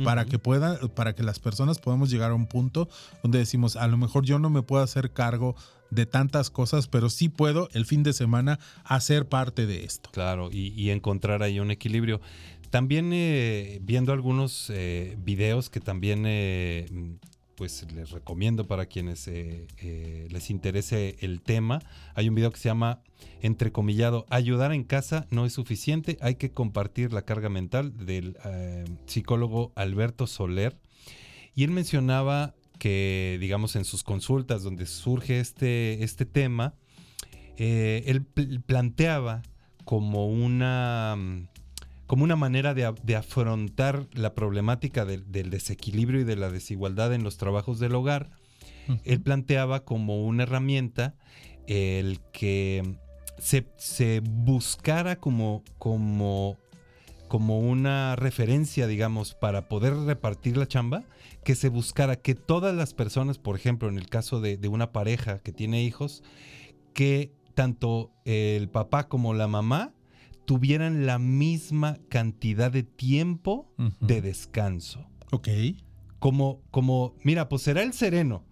[0.04, 2.88] para que pueda, para que las personas podamos llegar a un punto
[3.22, 5.56] donde decimos, a lo mejor yo no me puedo hacer cargo
[5.92, 10.10] de tantas cosas, pero sí puedo el fin de semana hacer parte de esto.
[10.12, 12.22] Claro, y, y encontrar ahí un equilibrio.
[12.70, 16.88] También eh, viendo algunos eh, videos que también eh,
[17.56, 21.80] pues les recomiendo para quienes eh, eh, les interese el tema.
[22.14, 23.02] Hay un video que se llama
[23.42, 28.86] Entrecomillado, ayudar en casa no es suficiente, hay que compartir la carga mental del eh,
[29.06, 30.78] psicólogo Alberto Soler.
[31.56, 36.74] Y él mencionaba que, digamos, en sus consultas donde surge este, este tema,
[37.58, 39.42] él pl- planteaba
[39.86, 41.48] como una, mm,
[42.08, 47.24] como una manera de, afrontar la problemática del- del desequilibrio y de la desigualdad en
[47.24, 48.30] los trabajos del hogar.
[49.04, 51.16] Él planteaba como una herramienta
[51.66, 52.84] el que
[53.40, 56.58] se, se buscara como, como,
[57.28, 61.04] como una referencia, digamos, para poder repartir la chamba,
[61.44, 64.92] que se buscara que todas las personas, por ejemplo, en el caso de, de una
[64.92, 66.22] pareja que tiene hijos,
[66.94, 69.94] que tanto el papá como la mamá
[70.46, 75.06] tuvieran la misma cantidad de tiempo de descanso.
[75.32, 75.50] Ok.
[76.20, 78.46] Como, como, mira, pues será el sereno,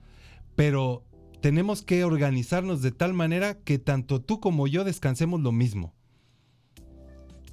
[0.56, 1.06] pero
[1.42, 5.94] tenemos que organizarnos de tal manera que tanto tú como yo descansemos lo mismo.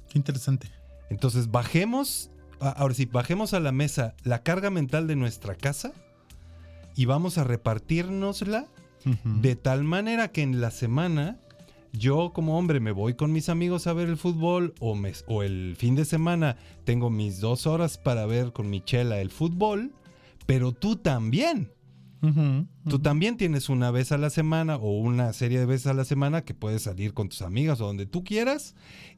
[0.09, 0.71] Qué interesante.
[1.09, 5.91] Entonces bajemos, ahora sí, bajemos a la mesa la carga mental de nuestra casa
[6.95, 8.67] y vamos a repartirnosla
[9.23, 11.39] de tal manera que en la semana
[11.93, 15.43] yo como hombre me voy con mis amigos a ver el fútbol o, me- o
[15.43, 19.93] el fin de semana tengo mis dos horas para ver con mi chela el fútbol,
[20.45, 21.71] pero tú también.
[22.87, 26.05] Tú también tienes una vez a la semana o una serie de veces a la
[26.05, 28.75] semana que puedes salir con tus amigas o donde tú quieras.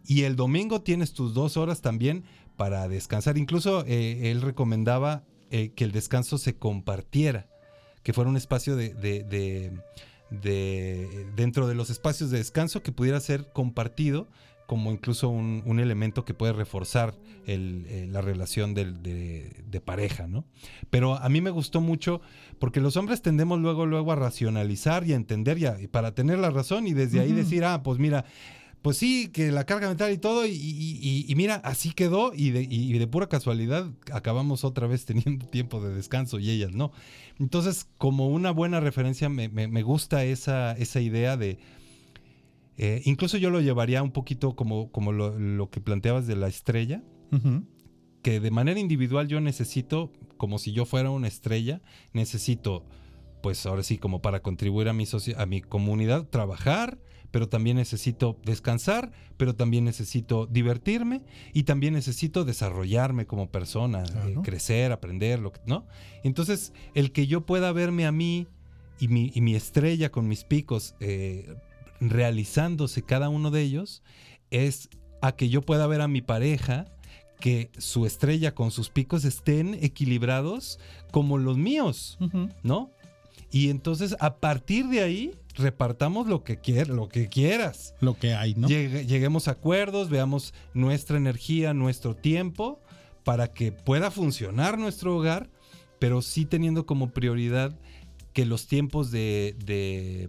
[0.07, 2.23] Y el domingo tienes tus dos horas también
[2.55, 3.37] para descansar.
[3.37, 7.49] Incluso eh, él recomendaba eh, que el descanso se compartiera,
[8.03, 9.71] que fuera un espacio de, de- de-
[10.41, 14.27] de- dentro de los espacios de descanso que pudiera ser compartido
[14.65, 17.13] como incluso un, un elemento que puede reforzar
[17.45, 18.85] el, eh, la relación de,
[19.67, 20.45] de pareja, ¿no?
[20.89, 22.21] Pero a mí me gustó mucho
[22.59, 26.15] porque los hombres tendemos luego, luego a racionalizar y a entender y, a- y para
[26.15, 28.23] tener la razón y desde ahí decir, ah, pues mira,
[28.83, 32.31] pues sí, que la carga mental y todo, y, y- y- y mira, así quedó
[32.35, 36.71] y de, y de pura casualidad acabamos otra vez teniendo tiempo de descanso y ellas
[36.73, 36.91] no.
[37.39, 41.57] Entonces, como una buena referencia, me, me- me gusta esa, esa idea de...
[42.77, 46.47] eh, incluso yo lo llevaría un poquito como, como lo, lo que planteabas de la
[46.47, 47.03] estrella,
[48.21, 51.81] que de manera individual yo necesito, como si yo fuera una estrella,
[52.13, 52.85] necesito,
[53.41, 55.05] pues ahora sí, como para contribuir a mi,
[55.37, 56.99] a mi comunidad, trabajar,
[57.33, 64.35] pero también necesito descansar, pero también necesito divertirme y también necesito desarrollarme como persona, eh,
[64.43, 65.87] crecer, aprender, lo que, ¿no?
[66.23, 68.45] Entonces, el que yo pueda verme a mí
[68.99, 71.55] y mi, y mi estrella con mis picos eh,
[71.99, 74.03] realizándose cada uno de ellos,
[74.51, 74.91] es
[75.23, 76.85] a que yo pueda ver a mi pareja
[77.39, 80.79] que su estrella con sus picos estén equilibrados
[81.09, 82.19] como los míos,
[82.61, 82.91] ¿no?
[83.53, 87.93] Y entonces a partir de ahí repartamos lo que quier- lo que quieras.
[88.01, 88.67] Lo que hay, ¿no?
[88.67, 92.81] Llegue- lleguemos a acuerdos, veamos nuestra energía, nuestro tiempo
[93.23, 95.49] para que pueda funcionar nuestro hogar,
[95.99, 97.77] pero sí teniendo como prioridad
[98.33, 100.27] que los tiempos de, de,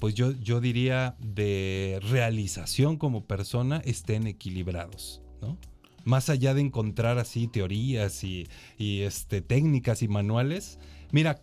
[0.00, 5.56] pues yo, yo diría, de realización como persona estén equilibrados, ¿no?
[6.04, 10.78] Más allá de encontrar así teorías y, y, este, técnicas y manuales,
[11.12, 11.40] mira,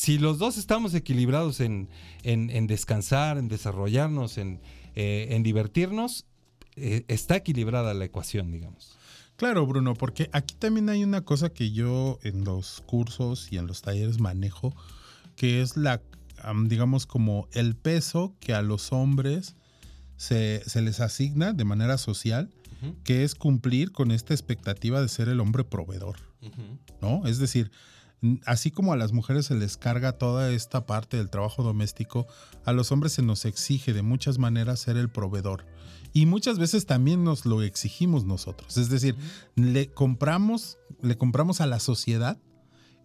[0.00, 1.88] si los dos estamos equilibrados en,
[2.22, 4.60] en- en descansar, en desarrollarnos, en,
[4.94, 6.24] eh, en divertirnos,
[6.76, 8.96] eh, está equilibrada la ecuación, digamos.
[9.36, 13.66] Claro, Bruno, porque aquí también hay una cosa que yo en los cursos y en
[13.66, 14.74] los talleres manejo,
[15.36, 16.00] que es la,
[16.42, 19.54] am, digamos, como el peso que a los hombres
[20.16, 22.48] se, se les asigna de manera social,
[23.04, 26.16] que es cumplir con esta expectativa de ser el hombre proveedor,
[27.02, 27.26] ¿no?
[27.26, 27.70] Es decir,
[28.44, 32.26] así como a las mujeres se les carga toda esta parte del trabajo doméstico,
[32.64, 35.64] a los hombres se nos exige de muchas maneras ser el proveedor.
[36.12, 38.76] Y muchas veces también nos lo exigimos nosotros.
[38.76, 39.16] Es decir,
[39.54, 42.38] le compramos, le compramos a la sociedad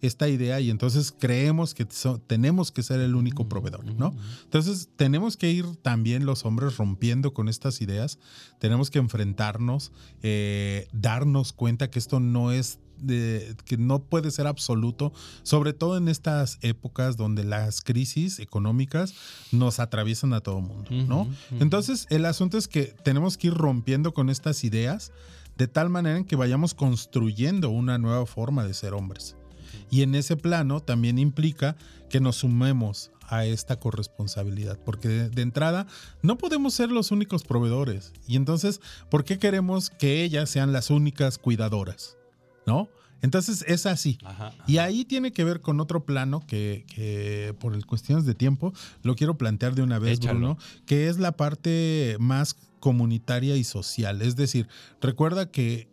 [0.02, 4.14] esta idea y entonces creemos que so- tenemos que ser el único proveedor, ¿no?
[4.44, 8.18] Entonces tenemos que ir también los hombres rompiendo con estas ideas,
[8.58, 9.92] tenemos que enfrentarnos,
[10.22, 15.96] eh, darnos cuenta que esto no es de- que no puede ser absoluto, sobre todo
[15.96, 19.14] en estas épocas donde las crisis económicas
[19.52, 21.28] nos atraviesan a todo mundo, ¿no?
[21.60, 25.12] Entonces el asunto es que tenemos que ir rompiendo con estas ideas
[25.56, 29.36] de tal manera en que vayamos construyendo una nueva forma de ser hombres.
[29.90, 31.76] Y en ese plano también implica
[32.10, 35.86] que nos sumemos a esta corresponsabilidad, porque de, de entrada
[36.22, 38.12] no podemos ser los únicos proveedores.
[38.28, 38.80] Y entonces,
[39.10, 42.15] ¿por qué queremos que ellas sean las únicas cuidadoras?
[42.66, 42.88] ¿No?
[43.22, 44.18] Entonces es así.
[44.24, 44.52] Ajá.
[44.66, 49.14] Y ahí tiene que ver con otro plano que, que por cuestiones de tiempo lo
[49.16, 50.38] quiero plantear de una vez, Échalo.
[50.38, 54.20] Bruno, que es la parte más comunitaria y social.
[54.22, 54.68] Es decir,
[55.00, 55.88] recuerda que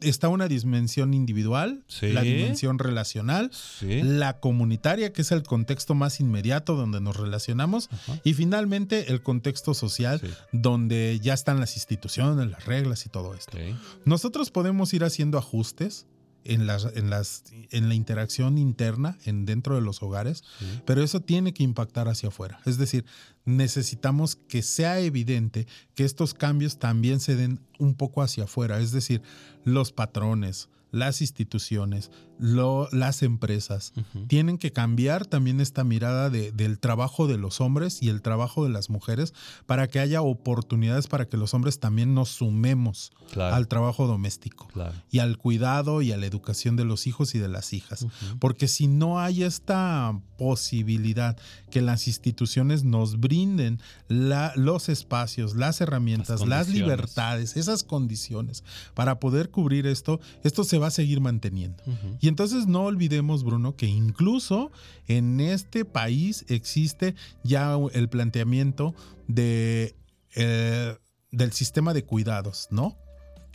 [0.00, 2.12] está una dimensión individual, Sí.
[2.12, 4.02] la dimensión relacional, Sí.
[4.02, 7.88] la comunitaria, que es el contexto más inmediato donde nos relacionamos,
[8.22, 10.20] y finalmente el contexto social,
[10.52, 13.58] donde ya están las instituciones, las reglas y todo esto.
[14.04, 16.06] Nosotros podemos ir haciendo ajustes
[16.46, 20.44] en las, en las en la interacción interna en dentro de los hogares,
[20.84, 22.60] pero eso tiene que impactar hacia afuera.
[22.64, 23.04] Es decir,
[23.44, 28.92] necesitamos que sea evidente que estos cambios también se den un poco hacia afuera, es
[28.92, 29.22] decir,
[29.64, 33.92] los patrones, las instituciones, lo- las empresas
[34.28, 38.64] tienen que cambiar también esta mirada de- del trabajo de los hombres y el trabajo
[38.64, 39.32] de las mujeres
[39.66, 43.54] para que haya oportunidades para que los hombres también nos sumemos Claro.
[43.54, 44.92] al trabajo doméstico Claro.
[45.10, 48.06] y al cuidado y a la educación de los hijos y de las hijas.
[48.38, 51.36] Porque si no hay esta posibilidad
[51.70, 58.64] que las instituciones nos brinden la- los espacios, las herramientas, Las libertades, esas condiciones
[58.94, 61.82] para poder cubrir esto, esto se va a seguir manteniendo.
[62.26, 64.72] Y entonces no olvidemos, Bruno, que incluso
[65.06, 67.14] en este país existe
[67.44, 68.96] ya el planteamiento
[69.28, 69.94] de,
[70.34, 70.96] eh,
[71.30, 72.96] del sistema de cuidados, ¿no?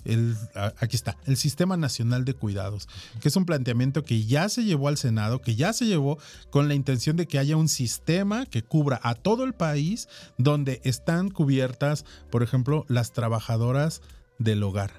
[0.06, 2.88] El, aquí está, el Sistema Nacional de Cuidados,
[3.20, 6.18] que es un planteamiento que ya se llevó al Senado, que ya se llevó
[6.50, 10.08] con la intención de que haya un sistema que cubra a todo el país
[10.38, 14.02] donde están cubiertas, por ejemplo, las trabajadoras
[14.44, 14.92] del hogar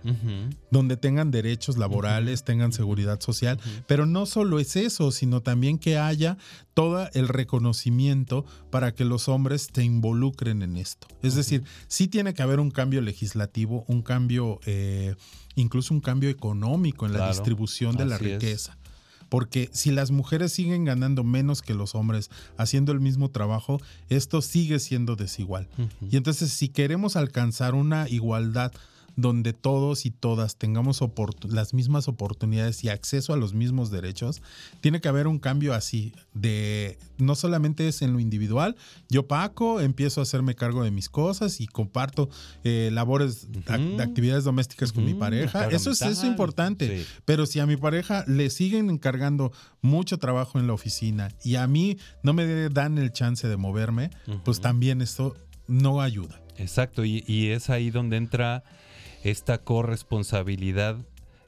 [0.71, 5.99] donde tengan derechos laborales, tengan seguridad social, pero no solo es eso, sino también que
[5.99, 6.37] haya
[6.75, 11.07] todo el reconocimiento para que los hombres se involucren en esto.
[11.23, 15.15] Es decir, sí tiene que haber un cambio legislativo, un cambio, eh,
[15.55, 18.21] incluso un cambio económico en la Claro, distribución de la es.
[18.23, 18.77] riqueza.
[19.29, 22.29] Porque si las mujeres siguen ganando menos que los hombres
[22.59, 23.81] haciendo el mismo trabajo,
[24.11, 25.69] esto sigue siendo desigual.
[26.11, 28.73] Y entonces si queremos alcanzar una igualdad
[29.17, 31.03] donde todos y todas tengamos
[31.49, 34.43] las mismas oportunidades y acceso a los mismos derechos,
[34.81, 38.77] tiene que haber un cambio así, de no solamente es en lo individual,
[39.09, 42.29] yo Paco empiezo a hacerme cargo de mis cosas y comparto
[42.65, 47.07] eh, labores, ac- de actividades domésticas con mi pareja, eso es, eso importante, Sí.
[47.25, 49.53] pero si a mi pareja le siguen encargando
[49.83, 54.11] mucho trabajo en la oficina y a mí no me dan el chance de moverme,
[54.45, 55.37] pues también esto
[55.69, 56.41] no ayuda.
[56.59, 58.63] Exacto, y, y es ahí donde entra
[59.23, 61.05] esta corresponsabilidad.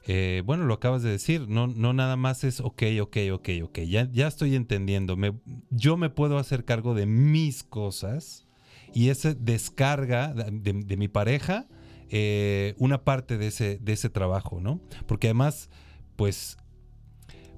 [0.07, 3.79] eh, bueno, lo acabas de decir, no, no nada más es ok, ok, ok, ok,
[3.87, 5.33] ya, ya estoy entendiendo, me-
[5.71, 8.45] yo me puedo hacer cargo de mis cosas
[8.93, 11.67] y ese descarga de, de- de mi pareja
[12.09, 14.79] eh, una parte de ese, de ese trabajo, ¿no?
[15.07, 15.71] Porque además,
[16.15, 16.57] pues,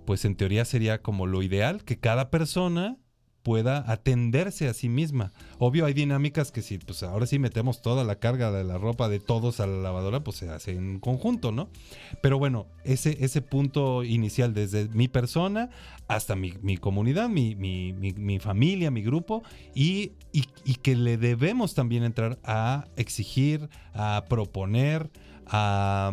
[0.06, 2.96] pues en teoría sería como lo ideal que cada persona
[3.48, 5.32] pueda atenderse a sí misma.
[5.58, 9.08] Obvio hay dinámicas que si pues ahora sí metemos toda la carga de la ropa
[9.08, 11.70] de todos a la lavadora, pues se hace en conjunto, ¿no?
[12.22, 15.70] Pero bueno, ese, ese punto inicial desde mi persona
[16.10, 19.44] hasta mi, mi comunidad, mi, mi- mi- mi familia, mi grupo,
[19.74, 25.10] y, y- que le debemos también entrar a exigir, a proponer,
[25.46, 26.12] a,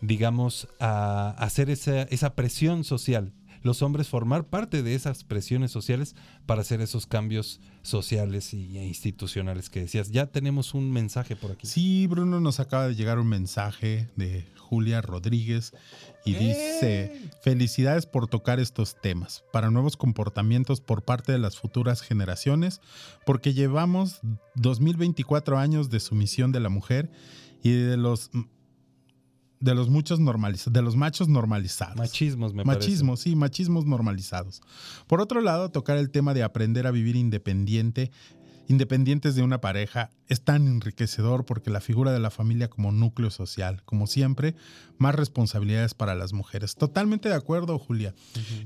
[0.00, 3.32] digamos, a hacer esa, esa presión social.
[3.66, 6.14] Los hombres formar parte de esas presiones sociales
[6.46, 10.10] para hacer esos cambios sociales y- e institucionales que decías.
[10.12, 11.66] Ya tenemos un mensaje por aquí.
[11.66, 15.72] Sí, Bruno, nos acaba de llegar un mensaje de Julia Rodríguez
[16.24, 17.12] y dice,
[17.42, 22.80] felicidades por tocar estos temas, para nuevos comportamientos por parte de las futuras generaciones,
[23.24, 24.20] porque llevamos
[24.54, 27.10] 2024 años de sumisión de la mujer
[27.62, 28.30] y de los
[29.66, 31.96] de los muchos normalizados, de los machos normalizados.
[31.96, 32.86] Machismos, me parece.
[32.86, 34.62] Machismos, sí, machismos normalizados.
[35.06, 38.10] Por otro lado, tocar el tema de aprender a vivir independiente,
[38.68, 43.30] independientes de una pareja, es tan enriquecedor porque la figura de la familia como núcleo
[43.30, 44.54] social, como siempre,
[44.98, 46.74] más responsabilidades para las mujeres.
[46.74, 48.14] Totalmente de acuerdo, Julia.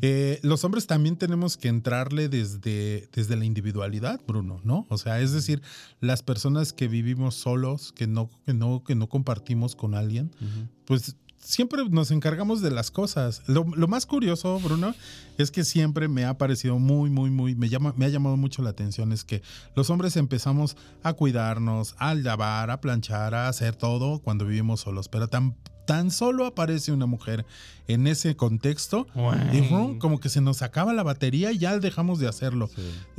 [0.01, 4.87] Eh, los hombres también tenemos que entrarle desde, desde la individualidad, Bruno, ¿no?
[4.89, 5.63] O sea, es decir,
[6.01, 10.31] las personas que vivimos solos, que no, que no, que no compartimos con alguien,
[10.87, 13.43] pues siempre nos encargamos de las cosas.
[13.47, 14.95] Lo, lo más curioso, Bruno,
[15.39, 18.63] es que siempre me ha parecido muy, muy, muy, me, llama, me ha llamado mucho
[18.63, 19.43] la atención, es que
[19.75, 25.09] los hombres empezamos a cuidarnos, a lavar, a planchar, a hacer todo cuando vivimos solos,
[25.09, 27.47] pero tan, tan solo aparece una mujer
[27.89, 29.07] en ese contexto
[29.53, 29.99] y ¡rum!
[29.99, 32.71] como que se nos acaba la batería y ya dejamos de hacerlo.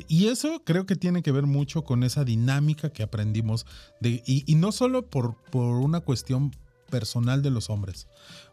[0.08, 3.66] Y eso creo que tiene que ver mucho con esa dinámica que aprendimos
[4.00, 6.52] de, y, y no solo por, por una cuestión
[6.92, 8.08] personal de los hombres.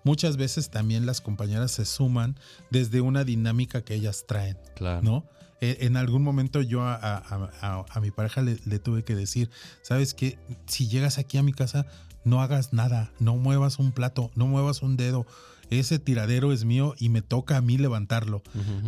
[0.05, 2.39] Muchas veces también las compañeras se suman
[2.70, 5.03] desde una dinámica que ellas traen, Claro.
[5.03, 5.24] ¿no?
[5.61, 9.14] Eh, En algún momento yo a, a- a- a mi pareja le, le tuve que
[9.14, 9.51] decir,
[9.82, 10.39] ¿sabes qué?
[10.66, 11.84] Si llegas aquí a mi casa,
[12.24, 15.26] no hagas nada, no muevas un plato, no muevas un dedo.
[15.70, 18.41] Ese tiradero es mío y me toca a mí levantarlo.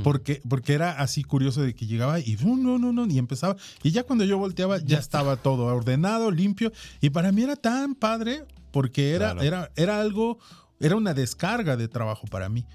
[0.02, 3.56] Porque, porque era así curioso de que llegaba y no, no, no, no, y empezaba.
[3.82, 6.72] Y ya cuando yo volteaba, ya estaba todo ordenado, limpio.
[7.02, 9.42] Y para mí era tan padre porque era, Claro.
[9.42, 10.38] era, era algo,
[10.80, 12.66] era una descarga de trabajo para mí.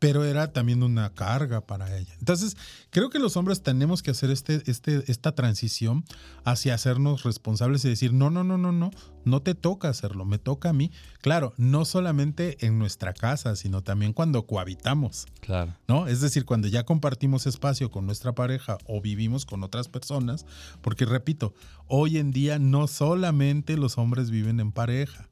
[0.00, 2.14] Pero era también una carga para ella.
[2.20, 2.56] Entonces,
[2.90, 6.04] creo que los hombres tenemos que hacer este, este, esta transición
[6.44, 8.92] hacia hacernos responsables y decir, no, no, no, no, no,
[9.24, 10.92] no te toca hacerlo, me toca a mí.
[11.20, 15.26] Claro, no solamente en nuestra casa, sino también cuando cohabitamos.
[15.40, 15.74] Claro.
[15.88, 16.06] ¿no?
[16.06, 20.46] Es decir, cuando ya compartimos espacio con nuestra pareja o vivimos con otras personas,
[20.80, 21.54] porque repito,
[21.88, 25.28] hoy en día no solamente los hombres viven en pareja.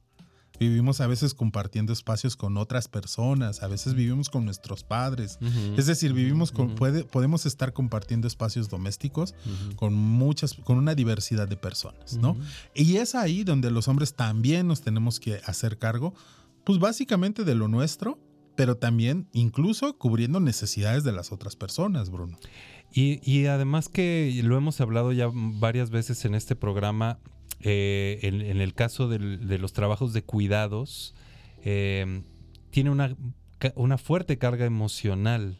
[0.59, 5.37] Vivimos a veces compartiendo espacios con otras personas, a veces vivimos con nuestros padres.
[5.77, 9.35] Es decir, vivimos con, puede- podemos estar compartiendo espacios domésticos
[9.75, 12.35] con muchas, con una diversidad de personas, ¿no?
[12.73, 16.13] Y es ahí donde los hombres también nos tenemos que hacer cargo,
[16.63, 18.19] pues básicamente de lo nuestro,
[18.55, 22.37] pero también incluso cubriendo necesidades de las otras personas, Bruno.
[22.91, 27.19] Y, y además que lo hemos hablado ya varias veces en este programa,
[27.59, 31.15] eh, en, el caso de los trabajos de cuidados,
[31.63, 32.21] eh,
[32.69, 33.15] tiene una,
[33.75, 35.57] una fuerte carga emocional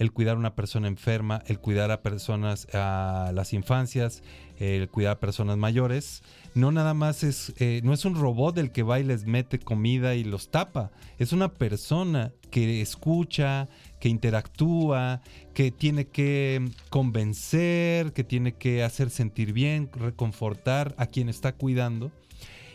[0.00, 4.22] el cuidar a una persona enferma, el cuidar a personas, a las infancias,
[4.56, 6.22] el cuidar a personas mayores.
[6.54, 9.58] No nada más es, eh, no es un robot el que va y les mete
[9.58, 10.90] comida y los tapa.
[11.18, 13.68] Es una persona que escucha,
[14.00, 15.20] que interactúa,
[15.52, 22.10] que tiene que convencer, que tiene que hacer sentir bien, reconfortar a quien está cuidando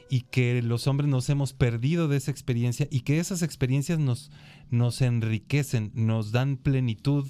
[0.10, 4.30] y que los hombres nos hemos perdido de esa experiencia y que esas experiencias nos,
[4.70, 7.28] nos enriquecen, nos dan plenitud,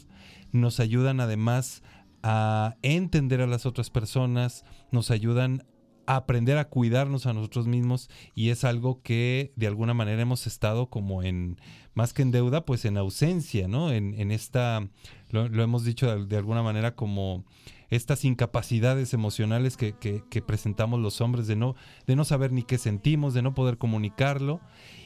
[0.52, 1.84] nos ayudan además
[2.24, 5.64] a entender a las otras personas, nos ayudan
[6.08, 10.90] aprender a cuidarnos a nosotros mismos y es algo que de alguna manera hemos estado
[10.90, 11.60] como en,
[11.94, 13.92] más que en deuda, pues en ausencia, ¿no?
[13.92, 14.88] En, en esta,
[15.30, 17.46] lo, hemos dicho de, alguna manera como
[17.90, 21.76] estas incapacidades emocionales que presentamos los hombres de no,
[22.08, 24.60] de no saber ni qué sentimos, de no poder comunicarlo,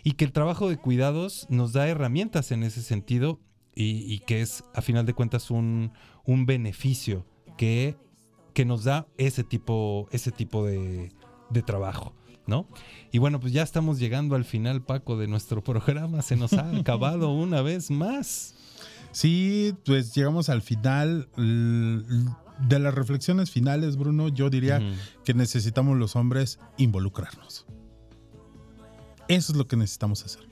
[0.03, 3.39] y que el trabajo de cuidados nos da herramientas en ese sentido
[3.75, 5.91] y, y que es a final de cuentas un,
[6.25, 7.25] un beneficio
[7.57, 7.97] que,
[8.53, 11.11] que nos da ese tipo, ese tipo de,
[11.49, 12.13] de trabajo.
[12.47, 12.65] ¿No?
[13.11, 16.23] Y bueno, pues ya estamos llegando al final, Paco, de nuestro programa.
[16.23, 18.55] Se nos ha acabado una vez más.
[19.11, 24.29] Sí, pues llegamos al final de las reflexiones finales, Bruno.
[24.29, 24.81] Yo diría
[25.23, 27.65] que necesitamos los hombres involucrarnos.
[29.27, 30.47] Eso es lo que necesitamos hacer.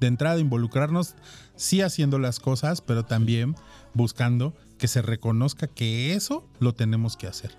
[0.00, 1.16] De entrada, involucrarnos,
[1.54, 3.54] sí haciendo las cosas, pero también
[3.94, 7.56] buscando que se reconozca que eso lo tenemos que hacer.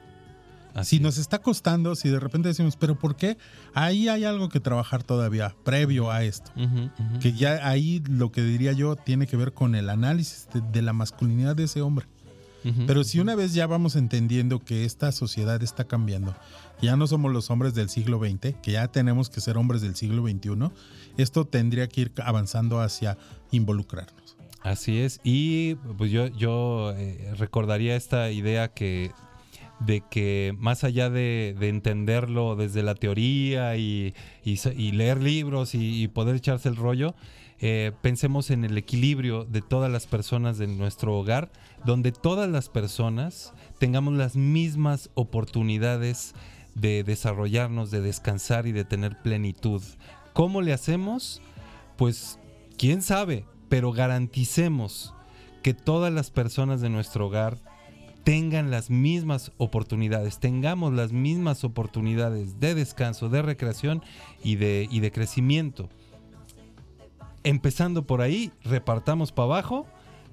[0.83, 3.37] si nos está costando, si de repente decimos, pero ¿por qué?
[3.73, 6.51] Ahí hay algo que trabajar todavía, previo a esto.
[7.19, 10.81] Que ya ahí lo que diría yo tiene que ver con el análisis de, de
[10.83, 12.05] la masculinidad de ese hombre.
[12.85, 16.35] Pero si una vez ya vamos entendiendo que esta sociedad está cambiando,
[16.81, 19.95] ya no somos los hombres del siglo XX, que ya tenemos que ser hombres del
[19.95, 20.71] siglo XXI,
[21.17, 23.17] esto tendría que ir avanzando hacia
[23.51, 24.26] involucrarnos.
[24.67, 25.21] Así es.
[25.23, 29.11] Y pues yo, yo eh, recordaría esta idea que
[29.79, 34.13] de que más allá de, de entenderlo desde la teoría y,
[34.43, 37.15] leer libros y, y poder echarse el rollo,
[37.59, 41.49] eh, pensemos en el equilibrio de todas las personas de nuestro hogar,
[41.85, 46.33] donde todas las personas tengamos las mismas oportunidades
[46.75, 49.81] de desarrollarnos, de descansar y de tener plenitud.
[50.33, 51.41] ¿Cómo le hacemos?
[51.97, 52.39] Pues
[52.77, 55.13] quién sabe, pero garanticemos
[55.63, 57.57] que todas las personas de nuestro hogar
[58.23, 64.03] tengan las mismas oportunidades, tengamos las mismas oportunidades de descanso, de recreación
[64.43, 65.89] y de, y de crecimiento.
[67.43, 69.87] Empezando por ahí, repartamos para abajo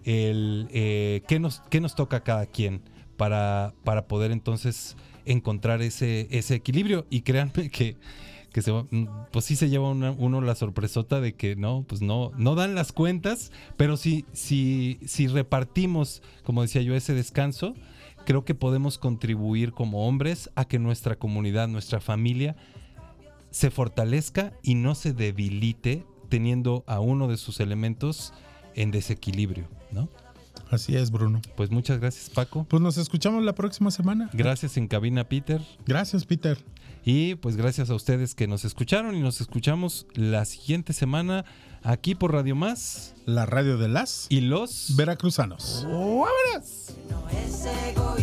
[0.05, 2.83] el eh, qué, nos, qué nos toca a cada quien
[3.17, 7.07] para, para poder entonces encontrar ese, ese equilibrio.
[7.11, 7.97] Y créanme que,
[8.55, 12.01] que se mm, pues sí se lleva una- uno la sorpresota de que no, pues
[12.03, 17.75] no, no dan las cuentas, pero si, si, si repartimos, como decía yo, ese descanso,
[18.25, 22.55] creo que podemos contribuir como hombres a que nuestra comunidad, nuestra familia,
[23.51, 28.33] se fortalezca y no se debilite teniendo a uno de sus elementos
[28.77, 30.09] en desequilibrio, ¿no?
[30.71, 31.43] Así es, Bruno.
[31.57, 32.67] Pues muchas gracias, Paco.
[32.69, 34.31] Pues nos escuchamos la próxima semana.
[34.33, 35.61] Gracias en cabina, Peter.
[35.87, 36.57] Gracias, Peter.
[37.05, 41.45] Y pues gracias a ustedes que nos escucharon y nos escuchamos la siguiente semana
[41.83, 43.15] aquí por Radio Más.
[43.27, 45.83] La radio de las y los veracruzanos.
[45.85, 46.95] ¡Vámonos!
[47.11, 48.17] No es ego